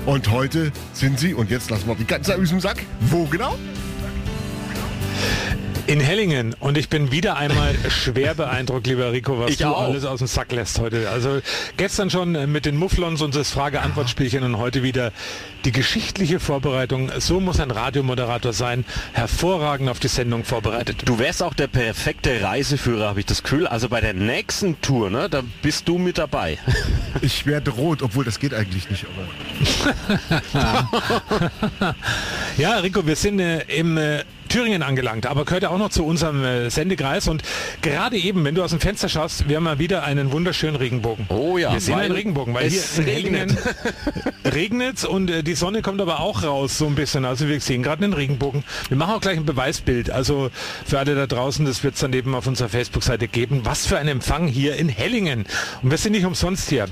und 0.05 0.31
heute 0.31 0.71
sind 0.93 1.19
sie, 1.19 1.33
und 1.33 1.49
jetzt 1.49 1.69
lassen 1.69 1.87
wir 1.87 1.95
die 1.95 2.05
ganze 2.05 2.35
aus 2.35 2.49
dem 2.49 2.59
Sack. 2.59 2.83
Wo 3.01 3.25
genau? 3.25 3.57
In 5.89 6.01
Hellingen. 6.01 6.55
Und 6.59 6.77
ich 6.77 6.87
bin 6.87 7.11
wieder 7.11 7.35
einmal 7.35 7.73
schwer 7.89 8.35
beeindruckt, 8.35 8.85
lieber 8.85 9.11
Rico, 9.11 9.39
was 9.39 9.49
ich 9.49 9.57
du 9.57 9.65
auch. 9.65 9.81
alles 9.81 10.05
aus 10.05 10.19
dem 10.19 10.27
Sack 10.27 10.51
lässt 10.51 10.77
heute. 10.77 11.09
Also 11.09 11.41
gestern 11.77 12.11
schon 12.11 12.51
mit 12.51 12.67
den 12.67 12.77
Mufflons 12.77 13.23
und 13.23 13.33
das 13.33 13.49
Frage-Antwort-Spielchen 13.49 14.43
und 14.43 14.59
heute 14.59 14.83
wieder 14.83 15.11
die 15.65 15.71
geschichtliche 15.71 16.39
Vorbereitung. 16.39 17.09
So 17.17 17.39
muss 17.39 17.59
ein 17.59 17.71
Radiomoderator 17.71 18.53
sein. 18.53 18.85
Hervorragend 19.13 19.89
auf 19.89 19.97
die 19.97 20.09
Sendung 20.09 20.43
vorbereitet. 20.43 21.01
Du 21.05 21.17
wärst 21.17 21.41
auch 21.41 21.55
der 21.55 21.65
perfekte 21.65 22.43
Reiseführer, 22.43 23.07
habe 23.07 23.21
ich 23.21 23.25
das 23.25 23.41
Gefühl. 23.41 23.65
Also 23.65 23.89
bei 23.89 23.99
der 23.99 24.13
nächsten 24.13 24.79
Tour, 24.81 25.09
ne, 25.09 25.27
da 25.27 25.41
bist 25.63 25.87
du 25.87 25.97
mit 25.97 26.19
dabei. 26.19 26.59
Ich 27.21 27.47
werde 27.47 27.71
rot, 27.71 28.03
obwohl 28.03 28.23
das 28.23 28.39
geht 28.39 28.53
eigentlich 28.53 28.89
nicht. 28.89 29.05
ja, 32.57 32.77
Rico, 32.77 33.05
wir 33.05 33.15
sind 33.15 33.39
äh, 33.39 33.61
im 33.63 33.97
äh, 33.97 34.23
Thüringen 34.49 34.83
angelangt, 34.83 35.25
aber 35.25 35.45
gehört 35.45 35.63
ja 35.63 35.69
auch 35.69 35.77
noch 35.77 35.89
zu 35.89 36.05
unserem 36.05 36.43
äh, 36.43 36.69
Sendekreis. 36.69 37.27
Und 37.27 37.43
gerade 37.81 38.17
eben, 38.17 38.43
wenn 38.43 38.55
du 38.55 38.63
aus 38.63 38.71
dem 38.71 38.79
Fenster 38.79 39.09
schaust, 39.09 39.47
wir 39.47 39.57
haben 39.57 39.63
mal 39.63 39.79
wieder 39.79 40.03
einen 40.03 40.31
wunderschönen 40.31 40.75
Regenbogen. 40.75 41.27
Oh 41.29 41.57
ja. 41.57 41.71
Wir 41.71 41.79
sehen 41.79 41.99
einen 41.99 42.13
Regenbogen, 42.13 42.53
weil 42.53 42.69
hier 42.69 42.81
regnet. 43.05 43.55
regnet 44.45 45.05
und 45.05 45.29
äh, 45.29 45.43
die 45.43 45.55
Sonne 45.55 45.81
kommt 45.81 46.01
aber 46.01 46.19
auch 46.19 46.43
raus 46.43 46.77
so 46.77 46.87
ein 46.87 46.95
bisschen. 46.95 47.25
Also 47.25 47.47
wir 47.47 47.59
sehen 47.61 47.83
gerade 47.83 48.03
einen 48.03 48.13
Regenbogen. 48.13 48.63
Wir 48.87 48.97
machen 48.97 49.13
auch 49.13 49.21
gleich 49.21 49.37
ein 49.37 49.45
Beweisbild. 49.45 50.09
Also 50.09 50.49
für 50.85 50.99
alle 50.99 51.15
da 51.15 51.27
draußen, 51.27 51.65
das 51.65 51.83
wird 51.83 51.93
es 51.93 52.01
dann 52.01 52.13
eben 52.13 52.35
auf 52.35 52.47
unserer 52.47 52.69
Facebook-Seite 52.69 53.27
geben. 53.27 53.61
Was 53.63 53.85
für 53.85 53.97
ein 53.97 54.07
Empfang 54.07 54.47
hier 54.47 54.75
in 54.75 54.89
Hellingen. 54.89 55.45
Und 55.81 55.91
wir 55.91 55.97
sind 55.97 56.13
nicht 56.13 56.25
umsonst 56.25 56.69
hier. 56.69 56.87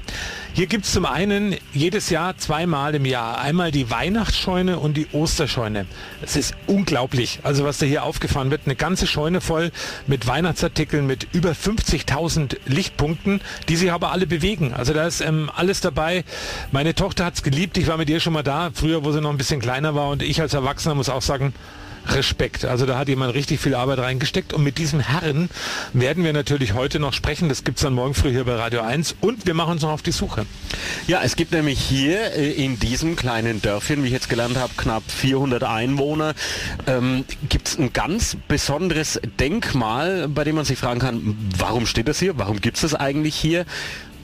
Hier 0.53 0.67
gibt 0.67 0.85
es 0.85 0.91
zum 0.91 1.05
einen 1.05 1.55
jedes 1.73 2.09
Jahr 2.09 2.37
zweimal 2.37 2.95
im 2.95 3.05
Jahr 3.05 3.39
einmal 3.39 3.71
die 3.71 3.91
Weihnachtsscheune 3.91 4.79
und 4.79 4.97
die 4.97 5.07
Osterscheune. 5.11 5.85
Es 6.21 6.35
ist 6.35 6.55
unglaublich, 6.65 7.39
also 7.47 7.63
was 7.63 7.77
da 7.77 7.85
hier 7.85 8.03
aufgefahren 8.03 8.51
wird. 8.51 8.61
Eine 8.65 8.75
ganze 8.75 9.07
Scheune 9.07 9.39
voll 9.39 9.71
mit 10.05 10.27
Weihnachtsartikeln 10.27 11.07
mit 11.07 11.27
über 11.31 11.51
50.000 11.51 12.57
Lichtpunkten, 12.65 13.39
die 13.69 13.77
sich 13.77 13.91
aber 13.91 14.11
alle 14.11 14.27
bewegen. 14.27 14.73
Also 14.73 14.93
da 14.93 15.07
ist 15.07 15.21
ähm, 15.21 15.49
alles 15.55 15.79
dabei. 15.79 16.25
Meine 16.71 16.93
Tochter 16.93 17.23
hat 17.23 17.35
es 17.35 17.43
geliebt. 17.43 17.77
Ich 17.77 17.87
war 17.87 17.97
mit 17.97 18.09
ihr 18.09 18.19
schon 18.19 18.33
mal 18.33 18.43
da, 18.43 18.71
früher, 18.73 19.05
wo 19.05 19.13
sie 19.13 19.21
noch 19.21 19.29
ein 19.29 19.37
bisschen 19.37 19.61
kleiner 19.61 19.95
war. 19.95 20.09
Und 20.09 20.21
ich 20.21 20.41
als 20.41 20.53
Erwachsener 20.53 20.93
muss 20.93 21.07
auch 21.07 21.21
sagen, 21.21 21.53
Respekt. 22.13 22.65
Also 22.65 22.85
da 22.85 22.97
hat 22.97 23.07
jemand 23.07 23.33
richtig 23.33 23.59
viel 23.59 23.75
Arbeit 23.75 23.99
reingesteckt 23.99 24.53
und 24.53 24.63
mit 24.63 24.77
diesem 24.77 24.99
Herren 24.99 25.49
werden 25.93 26.23
wir 26.23 26.33
natürlich 26.33 26.73
heute 26.73 26.99
noch 26.99 27.13
sprechen. 27.13 27.49
Das 27.49 27.63
gibt 27.63 27.77
es 27.77 27.83
dann 27.83 27.93
morgen 27.93 28.13
früh 28.13 28.31
hier 28.31 28.45
bei 28.45 28.55
Radio 28.55 28.81
1 28.81 29.15
und 29.21 29.45
wir 29.45 29.53
machen 29.53 29.73
uns 29.73 29.81
noch 29.81 29.91
auf 29.91 30.01
die 30.01 30.11
Suche. 30.11 30.45
Ja, 31.07 31.21
es 31.23 31.35
gibt 31.35 31.51
nämlich 31.51 31.79
hier 31.79 32.33
äh, 32.33 32.51
in 32.51 32.79
diesem 32.79 33.15
kleinen 33.15 33.61
Dörfchen, 33.61 34.03
wie 34.03 34.07
ich 34.07 34.13
jetzt 34.13 34.29
gelernt 34.29 34.57
habe, 34.57 34.73
knapp 34.77 35.03
400 35.07 35.63
Einwohner, 35.63 36.33
ähm, 36.85 37.25
gibt 37.49 37.67
es 37.67 37.77
ein 37.77 37.93
ganz 37.93 38.37
besonderes 38.47 39.19
Denkmal, 39.39 40.27
bei 40.27 40.43
dem 40.43 40.55
man 40.55 40.65
sich 40.65 40.77
fragen 40.77 40.99
kann, 40.99 41.37
warum 41.57 41.85
steht 41.85 42.07
das 42.07 42.19
hier? 42.19 42.37
Warum 42.37 42.61
gibt 42.61 42.77
es 42.77 42.81
das 42.81 42.95
eigentlich 42.95 43.35
hier? 43.35 43.65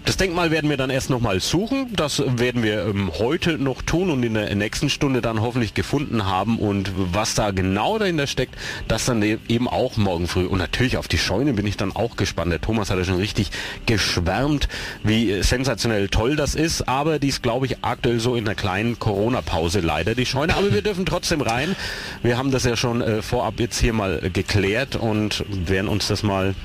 Das 0.06 0.18
Denkmal 0.18 0.52
werden 0.52 0.70
wir 0.70 0.76
dann 0.76 0.90
erst 0.90 1.10
nochmal 1.10 1.40
suchen. 1.40 1.88
Das 1.96 2.22
werden 2.38 2.62
wir 2.62 2.88
ähm, 2.88 3.10
heute 3.20 3.58
noch 3.58 3.82
tun 3.82 4.10
und 4.10 4.22
in 4.22 4.34
der 4.34 4.54
nächsten 4.54 4.90
Stunde 4.90 5.22
dann 5.22 5.40
hoffentlich 5.40 5.74
gefunden 5.76 6.26
haben. 6.26 6.60
Und 6.60 6.92
was 6.96 7.36
da 7.36 7.52
genau 7.52 7.98
dahinter 7.98 8.28
steckt, 8.28 8.56
das 8.90 9.06
dann 9.06 9.22
e- 9.24 9.38
eben 9.48 9.70
auch 9.70 9.96
morgen 9.96 10.28
früh. 10.28 10.46
Und 10.46 10.58
natürlich 10.58 10.98
auf 10.98 11.08
die 11.08 11.18
Scheune 11.18 11.54
bin 11.54 11.66
ich 11.66 11.78
dann 11.78 11.96
auch 11.96 12.18
gespannt. 12.18 12.52
Der 12.52 12.60
Thomas 12.60 12.90
hat 12.90 12.98
ja 12.98 13.06
schon 13.06 13.16
richtig 13.16 13.52
geschwärmt, 13.86 14.68
wie 15.04 15.42
sensationell 15.42 16.10
toll 16.10 16.36
das 16.36 16.54
ist. 16.54 16.90
Aber 16.90 17.18
die 17.18 17.30
ist, 17.30 17.42
glaube 17.42 17.66
ich, 17.66 17.78
aktuell 17.82 18.20
so 18.20 18.36
in 18.36 18.46
einer 18.46 18.56
kleinen 18.56 19.00
Corona-Pause 19.00 19.80
leider, 19.80 20.16
die 20.16 20.26
Scheune. 20.26 20.54
Aber 20.58 20.74
wir 20.74 20.82
dürfen 20.84 21.06
trotzdem 21.06 21.40
rein. 21.40 21.78
Wir 22.24 22.38
haben 22.38 22.52
das 22.52 22.66
ja 22.66 22.76
schon 22.76 23.02
äh, 23.02 23.22
vorab 23.22 23.54
jetzt 23.62 23.80
hier 23.80 23.94
mal 23.94 24.20
geklärt 24.34 24.98
und 24.98 25.46
werden 25.48 25.88
uns 25.88 26.08
das 26.08 26.24
mal 26.24 26.56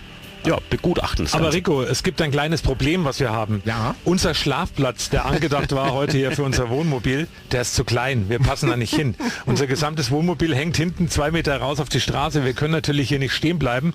ja, 0.44 0.58
begutachten. 0.70 1.28
Aber 1.32 1.52
Rico, 1.52 1.82
es 1.82 2.02
gibt 2.02 2.20
ein 2.22 2.30
kleines 2.30 2.62
Problem, 2.62 3.04
was 3.04 3.20
wir 3.20 3.30
haben. 3.30 3.62
Ja. 3.64 3.94
Unser 4.04 4.34
Schlafplatz, 4.34 5.10
der 5.10 5.26
angedacht 5.26 5.72
war 5.72 5.92
heute 5.92 6.16
hier 6.16 6.32
für 6.32 6.42
unser 6.42 6.70
Wohnmobil, 6.70 7.28
der 7.52 7.62
ist 7.62 7.74
zu 7.74 7.84
klein. 7.84 8.28
Wir 8.28 8.38
passen 8.38 8.68
da 8.68 8.76
nicht 8.76 8.94
hin. 8.94 9.14
Unser 9.46 9.66
gesamtes 9.66 10.10
Wohnmobil 10.10 10.54
hängt 10.54 10.76
hinten 10.76 11.08
zwei 11.08 11.30
Meter 11.30 11.56
raus 11.58 11.80
auf 11.80 11.88
die 11.88 12.00
Straße. 12.00 12.44
Wir 12.44 12.52
können 12.52 12.72
natürlich 12.72 13.08
hier 13.08 13.18
nicht 13.18 13.32
stehen 13.32 13.58
bleiben. 13.58 13.94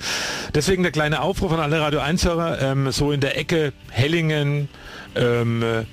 Deswegen 0.53 0.83
der 0.83 0.91
kleine 0.91 1.21
Aufruf 1.21 1.51
an 1.51 1.59
alle 1.59 1.79
Radio 1.79 2.01
1-Hörer, 2.01 2.62
ähm, 2.62 2.91
so 2.91 3.12
in 3.12 3.21
der 3.21 3.38
Ecke 3.38 3.73
Hellingen, 3.89 4.69
ähm, 5.15 5.63
äh, 5.63 5.85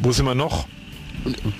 wo 0.00 0.12
sind 0.12 0.26
wir 0.26 0.34
noch? 0.34 0.66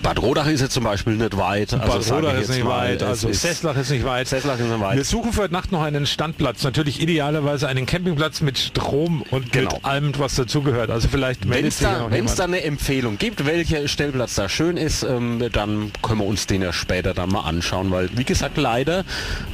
Bad 0.02 0.20
Rodach 0.20 0.46
ist 0.46 0.60
jetzt 0.60 0.72
zum 0.74 0.84
Beispiel 0.84 1.14
nicht 1.14 1.36
weit. 1.36 1.72
Also 1.74 1.86
Bad 2.10 2.10
Rodach 2.24 2.38
ist 2.40 2.48
nicht 2.50 2.64
mal, 2.64 2.90
weit, 2.90 3.02
also 3.02 3.28
ist 3.28 3.42
Sesslach 3.42 3.76
ist 3.76 3.90
nicht 3.90 4.04
weit. 4.04 4.26
Sesslach 4.26 4.58
ist 4.58 4.66
nicht 4.66 4.80
weit. 4.80 4.96
Wir 4.96 5.04
suchen 5.04 5.32
für 5.32 5.42
heute 5.42 5.52
Nacht 5.52 5.70
noch 5.72 5.82
einen 5.82 6.06
Standplatz. 6.06 6.64
Natürlich 6.64 7.00
idealerweise 7.00 7.68
einen 7.68 7.86
Campingplatz 7.86 8.40
mit 8.40 8.58
Strom 8.58 9.22
und 9.30 9.52
Genau. 9.52 9.74
mit 9.74 9.84
allem, 9.84 10.12
was 10.18 10.34
dazugehört. 10.34 10.90
Also 10.90 11.08
vielleicht 11.08 11.48
Wenn 11.48 11.64
es 11.66 11.78
da, 11.78 12.08
da 12.08 12.44
eine 12.44 12.62
Empfehlung 12.62 13.18
gibt, 13.18 13.46
welcher 13.46 13.86
Stellplatz 13.88 14.34
da 14.34 14.48
schön 14.48 14.76
ist, 14.76 15.02
ähm, 15.04 15.44
dann 15.52 15.92
können 16.02 16.20
wir 16.20 16.26
uns 16.26 16.46
den 16.46 16.62
ja 16.62 16.72
später 16.72 17.14
dann 17.14 17.30
mal 17.30 17.42
anschauen, 17.42 17.90
weil 17.90 18.08
wie 18.16 18.24
gesagt, 18.24 18.56
leider 18.56 19.04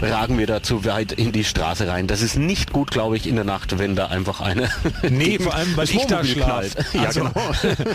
ragen 0.00 0.38
wir 0.38 0.46
da 0.46 0.62
zu 0.62 0.84
weit 0.84 1.12
in 1.12 1.32
die 1.32 1.44
Straße 1.44 1.86
rein. 1.86 2.06
Das 2.06 2.22
ist 2.22 2.36
nicht 2.36 2.72
gut, 2.72 2.90
glaube 2.90 3.16
ich, 3.16 3.26
in 3.26 3.34
der 3.34 3.44
Nacht, 3.44 3.78
wenn 3.78 3.94
da 3.96 4.06
einfach 4.06 4.40
eine... 4.40 4.70
Nee, 5.08 5.38
vor 5.42 5.54
allem, 5.54 5.76
weil 5.76 5.84
ich 5.84 6.06
da 6.06 6.24
schlafe. 6.24 6.70
knallt. 6.70 6.76
Ja, 6.94 7.02
Also, 7.04 7.20
genau. 7.20 7.52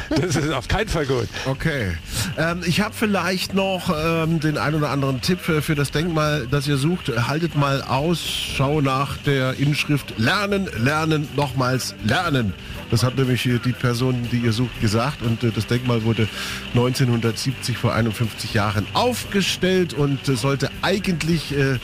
das 0.21 0.35
ist 0.35 0.51
auf 0.51 0.67
keinen 0.67 0.89
Fall 0.89 1.05
gut. 1.05 1.27
Okay. 1.45 1.93
Ähm, 2.37 2.61
ich 2.65 2.81
habe 2.81 2.93
vielleicht 2.93 3.53
noch 3.53 3.93
ähm, 3.95 4.39
den 4.39 4.57
ein 4.57 4.75
oder 4.75 4.89
anderen 4.89 5.21
Tipp 5.21 5.39
für, 5.39 5.61
für 5.61 5.75
das 5.75 5.91
Denkmal, 5.91 6.47
das 6.49 6.67
ihr 6.67 6.77
sucht. 6.77 7.11
Haltet 7.27 7.55
mal 7.55 7.81
Ausschau 7.81 8.81
nach 8.81 9.17
der 9.17 9.59
Inschrift 9.59 10.13
Lernen, 10.17 10.67
Lernen, 10.77 11.27
nochmals 11.35 11.95
Lernen. 12.03 12.53
Das 12.91 13.03
hat 13.03 13.17
nämlich 13.17 13.41
die 13.43 13.71
Person, 13.73 14.27
die 14.31 14.37
ihr 14.37 14.53
sucht, 14.53 14.79
gesagt. 14.81 15.21
Und 15.21 15.43
äh, 15.43 15.51
das 15.51 15.67
Denkmal 15.67 16.03
wurde 16.03 16.27
1970 16.73 17.77
vor 17.77 17.93
51 17.93 18.53
Jahren 18.53 18.85
aufgestellt 18.93 19.93
und 19.93 20.27
äh, 20.27 20.35
sollte 20.35 20.69
eigentlich 20.81 21.57
äh, 21.57 21.79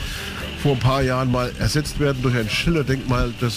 vor 0.62 0.74
ein 0.74 0.80
paar 0.80 1.02
Jahren 1.02 1.32
mal 1.32 1.52
ersetzt 1.60 2.00
werden 2.00 2.22
durch 2.22 2.36
ein 2.36 2.50
Schiller-Denkmal. 2.50 3.34
Das 3.40 3.56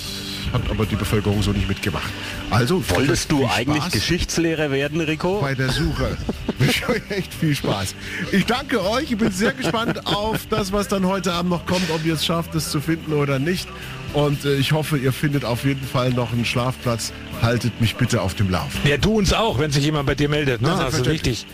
hat 0.52 0.62
aber 0.71 0.87
die 0.87 0.97
Bevölkerung 0.97 1.42
so 1.42 1.52
nicht 1.52 1.68
mitgemacht. 1.68 2.11
Also 2.50 2.82
Wolltest 2.90 3.30
du 3.32 3.47
eigentlich 3.49 3.82
Spaß 3.82 3.92
Geschichtslehrer 3.92 4.71
werden, 4.71 5.00
Rico? 5.00 5.40
bei 5.40 5.54
der 5.54 5.71
Suche. 5.71 6.16
Ich 6.68 6.88
euch 6.88 7.02
echt 7.11 7.35
viel 7.35 7.56
Spaß. 7.56 7.97
Ich 8.30 8.47
danke 8.47 8.80
euch. 8.88 9.11
Ich 9.11 9.18
bin 9.18 9.32
sehr 9.32 9.52
gespannt 9.52 10.06
auf 10.06 10.47
das, 10.49 10.71
was 10.71 10.87
dann 10.87 11.04
heute 11.09 11.32
Abend 11.32 11.50
noch 11.50 11.66
kommt, 11.66 11.90
ob 11.90 12.04
ihr 12.04 12.14
es 12.14 12.25
schafft, 12.25 12.54
es 12.54 12.71
zu 12.71 12.80
finden 12.80 13.14
oder 13.14 13.40
nicht. 13.40 13.66
Und 14.12 14.44
äh, 14.44 14.54
ich 14.54 14.71
hoffe, 14.71 14.97
ihr 14.97 15.12
findet 15.12 15.44
auf 15.44 15.64
jeden 15.64 15.85
Fall 15.85 16.11
noch 16.11 16.32
einen 16.32 16.44
Schlafplatz. 16.44 17.12
Haltet 17.40 17.80
mich 17.80 17.97
bitte 17.97 18.23
auf 18.23 18.35
dem 18.35 18.49
Lauf. 18.49 18.68
Ja, 18.85 18.97
du 18.97 19.18
uns 19.18 19.32
auch, 19.32 19.59
wenn 19.59 19.73
sich 19.73 19.85
jemand 19.85 20.06
bei 20.06 20.14
dir 20.14 20.28
meldet. 20.28 20.62
Ne? 20.62 20.68
Ja, 20.68 20.75
Also 20.75 21.02
selbstverständlich. 21.02 21.47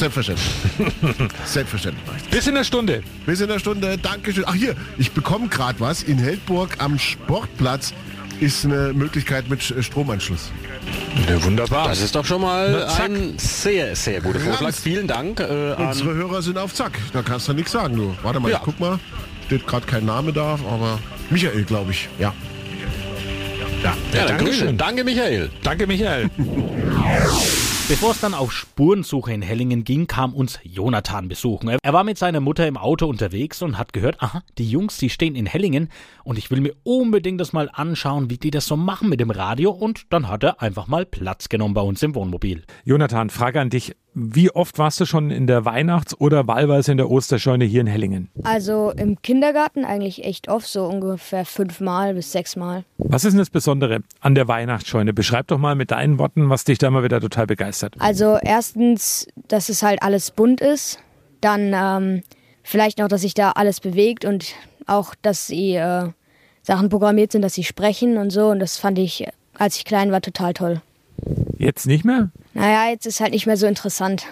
Selbstverständlich. 0.00 0.50
Selbstverständlich. 1.44 2.04
Bis 2.30 2.46
in 2.46 2.54
der 2.54 2.64
Stunde. 2.64 3.02
Bis 3.26 3.40
in 3.40 3.48
der 3.48 3.58
Stunde. 3.58 3.98
Dankeschön. 3.98 4.44
Ach 4.46 4.54
hier, 4.54 4.74
ich 4.98 5.12
bekomme 5.12 5.48
gerade 5.48 5.78
was. 5.78 6.02
In 6.02 6.18
Heldburg 6.18 6.76
am 6.78 6.98
Sportplatz 6.98 7.92
ist 8.40 8.64
eine 8.64 8.92
Möglichkeit 8.94 9.50
mit 9.50 9.60
Sch- 9.60 9.82
Stromanschluss. 9.82 10.50
Ja, 11.28 11.42
wunderbar. 11.44 11.88
Das 11.88 12.00
ist 12.00 12.14
doch 12.14 12.24
schon 12.24 12.40
mal 12.40 12.86
Na, 12.88 13.04
ein 13.04 13.34
sehr, 13.38 13.94
sehr 13.94 14.22
guter 14.22 14.40
Vorschlag. 14.40 14.62
Ganz- 14.68 14.80
Vielen 14.80 15.06
Dank 15.06 15.40
äh, 15.40 15.74
Unsere 15.76 16.10
an... 16.10 16.16
Hörer 16.16 16.40
sind 16.42 16.56
auf 16.56 16.72
Zack. 16.72 16.92
Da 17.12 17.20
kannst 17.20 17.48
du 17.48 17.52
nichts 17.52 17.72
sagen, 17.72 17.94
du. 17.96 18.16
Warte 18.22 18.40
mal, 18.40 18.50
Ja. 18.50 18.56
ich 18.56 18.62
guck 18.62 18.80
mal. 18.80 18.98
Steht 19.46 19.66
gerade 19.66 19.84
kein 19.86 20.06
Name 20.06 20.32
da, 20.32 20.58
aber 20.66 20.98
Michael, 21.28 21.64
glaube 21.64 21.90
ich. 21.90 22.08
Ja. 22.18 22.32
Ja, 23.82 23.94
Ja, 24.14 24.26
danke 24.26 24.44
danke, 24.44 24.52
schön. 24.54 24.78
danke, 24.78 25.04
Michael. 25.04 25.50
Danke, 25.62 25.86
Michael. 25.86 26.30
Bevor 27.90 28.12
es 28.12 28.20
dann 28.20 28.34
auf 28.34 28.52
Spurensuche 28.52 29.32
in 29.32 29.42
Hellingen 29.42 29.82
ging, 29.82 30.06
kam 30.06 30.32
uns 30.32 30.60
Jonathan 30.62 31.26
besuchen. 31.26 31.68
Er- 31.82 31.92
war 31.92 32.04
mit 32.04 32.18
seiner 32.18 32.38
Mutter 32.38 32.68
im 32.68 32.76
Auto 32.76 33.08
unterwegs 33.08 33.62
und 33.62 33.78
hat 33.78 33.92
gehört, 33.92 34.22
aha, 34.22 34.44
die 34.58 34.70
Jungs, 34.70 34.96
die 34.98 35.10
stehen 35.10 35.34
in 35.34 35.44
Hellingen 35.44 35.88
und 36.22 36.38
ich 36.38 36.52
will 36.52 36.60
mir 36.60 36.76
unbedingt 36.84 37.40
das 37.40 37.52
mal 37.52 37.68
anschauen, 37.72 38.30
wie 38.30 38.38
die 38.38 38.52
das 38.52 38.66
so 38.66 38.76
machen 38.76 39.08
mit 39.08 39.18
dem 39.18 39.32
Radio 39.32 39.72
und 39.72 40.04
dann 40.10 40.28
hat 40.28 40.44
er 40.44 40.62
einfach 40.62 40.86
mal 40.86 41.04
Platz 41.04 41.48
genommen 41.48 41.74
bei 41.74 41.80
uns 41.80 42.00
im 42.04 42.14
Wohnmobil. 42.14 42.62
Jonathan, 42.84 43.28
Frage 43.28 43.60
an 43.60 43.70
dich. 43.70 43.96
Wie 44.22 44.50
oft 44.50 44.78
warst 44.78 45.00
du 45.00 45.06
schon 45.06 45.30
in 45.30 45.46
der 45.46 45.64
Weihnachts- 45.64 46.14
oder 46.20 46.46
wahlweise 46.46 46.92
in 46.92 46.98
der 46.98 47.10
Osterscheune 47.10 47.64
hier 47.64 47.80
in 47.80 47.86
Hellingen? 47.86 48.28
Also 48.42 48.92
im 48.94 49.22
Kindergarten 49.22 49.86
eigentlich 49.86 50.26
echt 50.26 50.48
oft, 50.48 50.66
so 50.66 50.84
ungefähr 50.84 51.46
fünfmal 51.46 52.12
bis 52.12 52.30
sechsmal. 52.30 52.84
Was 52.98 53.24
ist 53.24 53.32
denn 53.32 53.38
das 53.38 53.48
Besondere 53.48 54.00
an 54.20 54.34
der 54.34 54.46
Weihnachtsscheune? 54.46 55.14
Beschreib 55.14 55.46
doch 55.46 55.56
mal 55.56 55.74
mit 55.74 55.90
deinen 55.90 56.18
Worten, 56.18 56.50
was 56.50 56.64
dich 56.64 56.76
da 56.76 56.90
mal 56.90 57.02
wieder 57.02 57.18
total 57.18 57.46
begeistert. 57.46 57.94
Also 57.98 58.36
erstens, 58.42 59.26
dass 59.48 59.70
es 59.70 59.82
halt 59.82 60.02
alles 60.02 60.32
bunt 60.32 60.60
ist. 60.60 60.98
Dann 61.40 61.72
ähm, 61.74 62.22
vielleicht 62.62 62.98
noch, 62.98 63.08
dass 63.08 63.22
sich 63.22 63.32
da 63.32 63.52
alles 63.52 63.80
bewegt 63.80 64.26
und 64.26 64.54
auch, 64.86 65.14
dass 65.22 65.46
sie 65.46 65.76
äh, 65.76 66.10
Sachen 66.60 66.90
programmiert 66.90 67.32
sind, 67.32 67.40
dass 67.40 67.54
sie 67.54 67.64
sprechen 67.64 68.18
und 68.18 68.28
so. 68.28 68.48
Und 68.48 68.58
das 68.58 68.76
fand 68.76 68.98
ich, 68.98 69.26
als 69.54 69.78
ich 69.78 69.86
klein 69.86 70.12
war, 70.12 70.20
total 70.20 70.52
toll. 70.52 70.82
Jetzt 71.58 71.86
nicht 71.86 72.04
mehr? 72.04 72.30
Naja, 72.54 72.90
jetzt 72.90 73.06
ist 73.06 73.20
halt 73.20 73.32
nicht 73.32 73.46
mehr 73.46 73.56
so 73.56 73.66
interessant. 73.66 74.26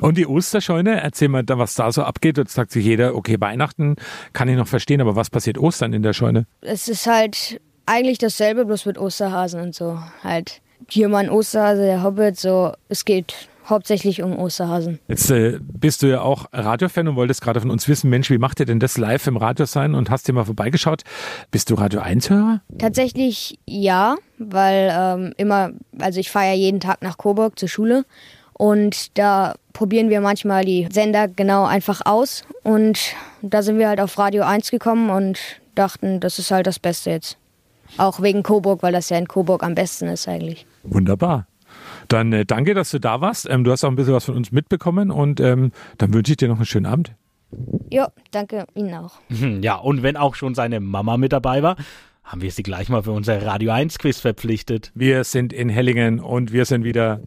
Und 0.00 0.16
die 0.16 0.26
Osterscheune, 0.26 1.00
erzähl 1.00 1.28
mal, 1.28 1.44
was 1.46 1.74
da 1.74 1.90
so 1.92 2.02
abgeht. 2.02 2.38
Jetzt 2.38 2.54
sagt 2.54 2.70
sich 2.70 2.84
jeder, 2.84 3.14
okay, 3.14 3.40
Weihnachten 3.40 3.96
kann 4.32 4.48
ich 4.48 4.56
noch 4.56 4.68
verstehen, 4.68 5.00
aber 5.00 5.16
was 5.16 5.30
passiert 5.30 5.58
Ostern 5.58 5.92
in 5.92 6.02
der 6.02 6.12
Scheune? 6.12 6.46
Es 6.60 6.88
ist 6.88 7.06
halt 7.06 7.60
eigentlich 7.86 8.18
dasselbe, 8.18 8.64
bloß 8.64 8.86
mit 8.86 8.98
Osterhasen 8.98 9.60
und 9.60 9.74
so. 9.74 9.98
Halt 10.22 10.60
hier 10.88 11.08
mal 11.08 11.24
ein 11.24 11.30
Osterhase, 11.30 11.82
der 11.82 12.02
Hobbit, 12.02 12.38
so. 12.38 12.72
Es 12.88 13.04
geht 13.04 13.48
hauptsächlich 13.68 14.22
um 14.22 14.38
Osterhasen. 14.38 14.98
Jetzt 15.08 15.30
äh, 15.30 15.58
bist 15.60 16.02
du 16.02 16.06
ja 16.06 16.20
auch 16.20 16.46
Radiofan 16.52 17.08
und 17.08 17.16
wolltest 17.16 17.40
gerade 17.40 17.60
von 17.60 17.70
uns 17.70 17.88
wissen, 17.88 18.10
Mensch, 18.10 18.30
wie 18.30 18.38
macht 18.38 18.60
ihr 18.60 18.66
denn 18.66 18.80
das 18.80 18.98
live 18.98 19.26
im 19.26 19.36
Radio 19.36 19.66
sein 19.66 19.94
und 19.94 20.10
hast 20.10 20.28
dir 20.28 20.32
mal 20.32 20.44
vorbeigeschaut? 20.44 21.02
Bist 21.50 21.70
du 21.70 21.74
Radio 21.74 22.00
1-Hörer? 22.00 22.60
Tatsächlich 22.78 23.58
ja, 23.66 24.16
weil 24.38 24.92
ähm, 24.92 25.34
immer, 25.36 25.70
also 25.98 26.20
ich 26.20 26.30
fahre 26.30 26.46
ja 26.46 26.54
jeden 26.54 26.80
Tag 26.80 27.02
nach 27.02 27.18
Coburg 27.18 27.58
zur 27.58 27.68
Schule 27.68 28.04
und 28.52 29.18
da 29.18 29.54
probieren 29.72 30.10
wir 30.10 30.20
manchmal 30.20 30.64
die 30.64 30.88
Sender 30.92 31.28
genau 31.28 31.64
einfach 31.64 32.02
aus 32.04 32.44
und 32.62 32.98
da 33.42 33.62
sind 33.62 33.78
wir 33.78 33.88
halt 33.88 34.00
auf 34.00 34.16
Radio 34.18 34.44
1 34.44 34.70
gekommen 34.70 35.10
und 35.10 35.38
dachten, 35.74 36.20
das 36.20 36.38
ist 36.38 36.50
halt 36.50 36.66
das 36.66 36.78
Beste 36.78 37.10
jetzt. 37.10 37.36
Auch 37.96 38.22
wegen 38.22 38.42
Coburg, 38.42 38.82
weil 38.82 38.92
das 38.92 39.10
ja 39.10 39.18
in 39.18 39.28
Coburg 39.28 39.62
am 39.62 39.74
besten 39.74 40.08
ist 40.08 40.26
eigentlich. 40.28 40.66
Wunderbar. 40.82 41.46
Dann 42.08 42.32
äh, 42.32 42.44
danke, 42.44 42.74
dass 42.74 42.90
du 42.90 42.98
da 43.00 43.20
warst. 43.20 43.48
Ähm, 43.48 43.64
du 43.64 43.70
hast 43.72 43.84
auch 43.84 43.88
ein 43.88 43.96
bisschen 43.96 44.14
was 44.14 44.24
von 44.24 44.36
uns 44.36 44.52
mitbekommen 44.52 45.10
und 45.10 45.40
ähm, 45.40 45.72
dann 45.98 46.12
wünsche 46.14 46.32
ich 46.32 46.36
dir 46.36 46.48
noch 46.48 46.56
einen 46.56 46.66
schönen 46.66 46.86
Abend. 46.86 47.14
Ja, 47.90 48.08
danke 48.32 48.66
Ihnen 48.74 48.94
auch. 48.94 49.14
Hm, 49.28 49.62
Ja, 49.62 49.76
und 49.76 50.02
wenn 50.02 50.16
auch 50.16 50.34
schon 50.34 50.54
seine 50.54 50.80
Mama 50.80 51.16
mit 51.16 51.32
dabei 51.32 51.62
war, 51.62 51.76
haben 52.24 52.40
wir 52.40 52.50
sie 52.50 52.62
gleich 52.62 52.88
mal 52.88 53.02
für 53.02 53.12
unser 53.12 53.44
Radio 53.44 53.70
1 53.70 53.98
Quiz 53.98 54.18
verpflichtet. 54.18 54.90
Wir 54.94 55.24
sind 55.24 55.52
in 55.52 55.68
Hellingen 55.68 56.20
und 56.20 56.52
wir 56.52 56.64
sind 56.64 56.84
wieder 56.84 57.20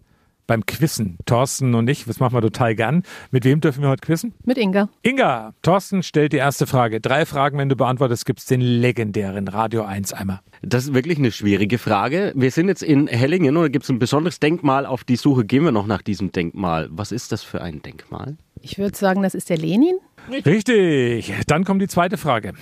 beim 0.47 0.65
Quizzen. 0.65 1.17
Thorsten 1.25 1.75
und 1.75 1.89
ich, 1.89 2.05
das 2.05 2.19
machen 2.19 2.33
wir 2.33 2.41
total 2.41 2.73
gern. 2.73 3.03
Mit 3.31 3.45
wem 3.45 3.61
dürfen 3.61 3.81
wir 3.83 3.89
heute 3.89 4.05
quizzen? 4.05 4.33
Mit 4.45 4.57
Inga. 4.57 4.89
Inga, 5.03 5.53
Thorsten 5.61 6.01
stellt 6.01 6.33
die 6.33 6.37
erste 6.37 6.65
Frage. 6.65 6.99
Drei 7.01 7.25
Fragen, 7.25 7.57
wenn 7.57 7.69
du 7.69 7.75
beantwortest, 7.75 8.25
gibt's 8.25 8.45
den 8.45 8.61
legendären 8.61 9.47
Radio 9.47 9.83
1 9.83 10.13
Eimer. 10.13 10.41
Das 10.61 10.85
ist 10.85 10.93
wirklich 10.93 11.17
eine 11.17 11.31
schwierige 11.31 11.77
Frage. 11.77 12.33
Wir 12.35 12.49
sind 12.51 12.69
jetzt 12.69 12.81
in 12.81 13.07
Hellingen 13.07 13.55
und 13.57 13.63
da 13.63 13.69
gibt 13.69 13.83
es 13.83 13.89
ein 13.89 13.99
besonderes 13.99 14.39
Denkmal. 14.39 14.85
Auf 14.85 15.03
die 15.03 15.17
Suche 15.17 15.45
gehen 15.45 15.63
wir 15.63 15.71
noch 15.71 15.85
nach 15.85 16.01
diesem 16.01 16.31
Denkmal. 16.31 16.87
Was 16.91 17.11
ist 17.11 17.31
das 17.31 17.43
für 17.43 17.61
ein 17.61 17.81
Denkmal? 17.81 18.37
Ich 18.61 18.79
würde 18.79 18.97
sagen, 18.97 19.21
das 19.21 19.35
ist 19.35 19.49
der 19.49 19.57
Lenin. 19.57 19.99
Richtig. 20.45 21.33
Dann 21.47 21.63
kommt 21.63 21.81
die 21.81 21.87
zweite 21.87 22.17
Frage. 22.17 22.53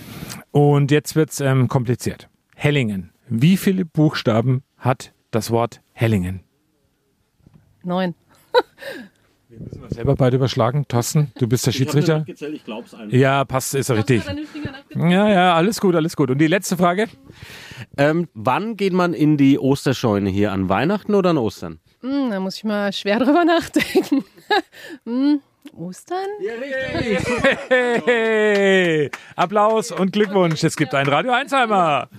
Und 0.52 0.92
jetzt 0.92 1.16
wird's 1.16 1.40
ähm, 1.40 1.68
kompliziert. 1.68 2.30
Hellingen. 2.56 3.12
Wie 3.28 3.58
viele 3.58 3.86
Buchstaben 3.86 4.62
hat 4.78 5.14
das 5.32 5.52
Wort 5.52 5.82
Hellingen? 5.94 6.42
Neun. 7.86 8.16
Wir 9.48 9.60
müssen 9.60 9.82
wir 9.82 9.90
selber 9.90 10.16
beide 10.16 10.38
überschlagen. 10.38 10.86
Thorsten, 10.88 11.32
du 11.38 11.48
bist 11.48 11.66
der 11.68 11.72
Schiedsrichter. 11.72 12.20
Ich 12.20 12.26
gezählt, 12.26 12.56
ich 12.56 12.66
glaub's 12.66 12.94
einfach. 12.94 13.16
Ja, 13.16 13.46
passt, 13.46 13.76
ist 13.76 13.92
richtig. 13.92 14.24
Ja, 14.96 15.30
ja, 15.30 15.56
alles 15.56 15.80
gut, 15.80 15.96
alles 15.96 16.16
gut. 16.16 16.32
Und 16.32 16.40
die 16.40 16.48
letzte 16.48 16.78
Frage? 16.78 17.08
Ähm, 17.98 18.28
wann 18.34 18.76
geht 18.76 18.94
man 18.94 19.14
in 19.14 19.38
die 19.38 19.60
Osterscheune 19.60 20.30
hier? 20.30 20.52
An 20.52 20.68
Weihnachten 20.68 21.14
oder 21.16 21.30
an 21.30 21.38
Ostern? 21.38 21.80
Hm, 22.02 22.32
da 22.32 22.40
muss 22.40 22.58
ich 22.58 22.64
mal 22.64 22.92
schwer 22.92 23.20
drüber 23.20 23.46
nachdenken. 23.46 24.26
hm, 25.06 25.42
Ostern? 25.74 26.28
Hey, 28.06 29.10
Applaus 29.36 29.92
und 29.92 30.12
Glückwunsch. 30.12 30.64
Es 30.64 30.76
gibt 30.76 30.94
einen 30.94 31.10
Radio 31.10 31.32
Einsheimer. 31.34 32.10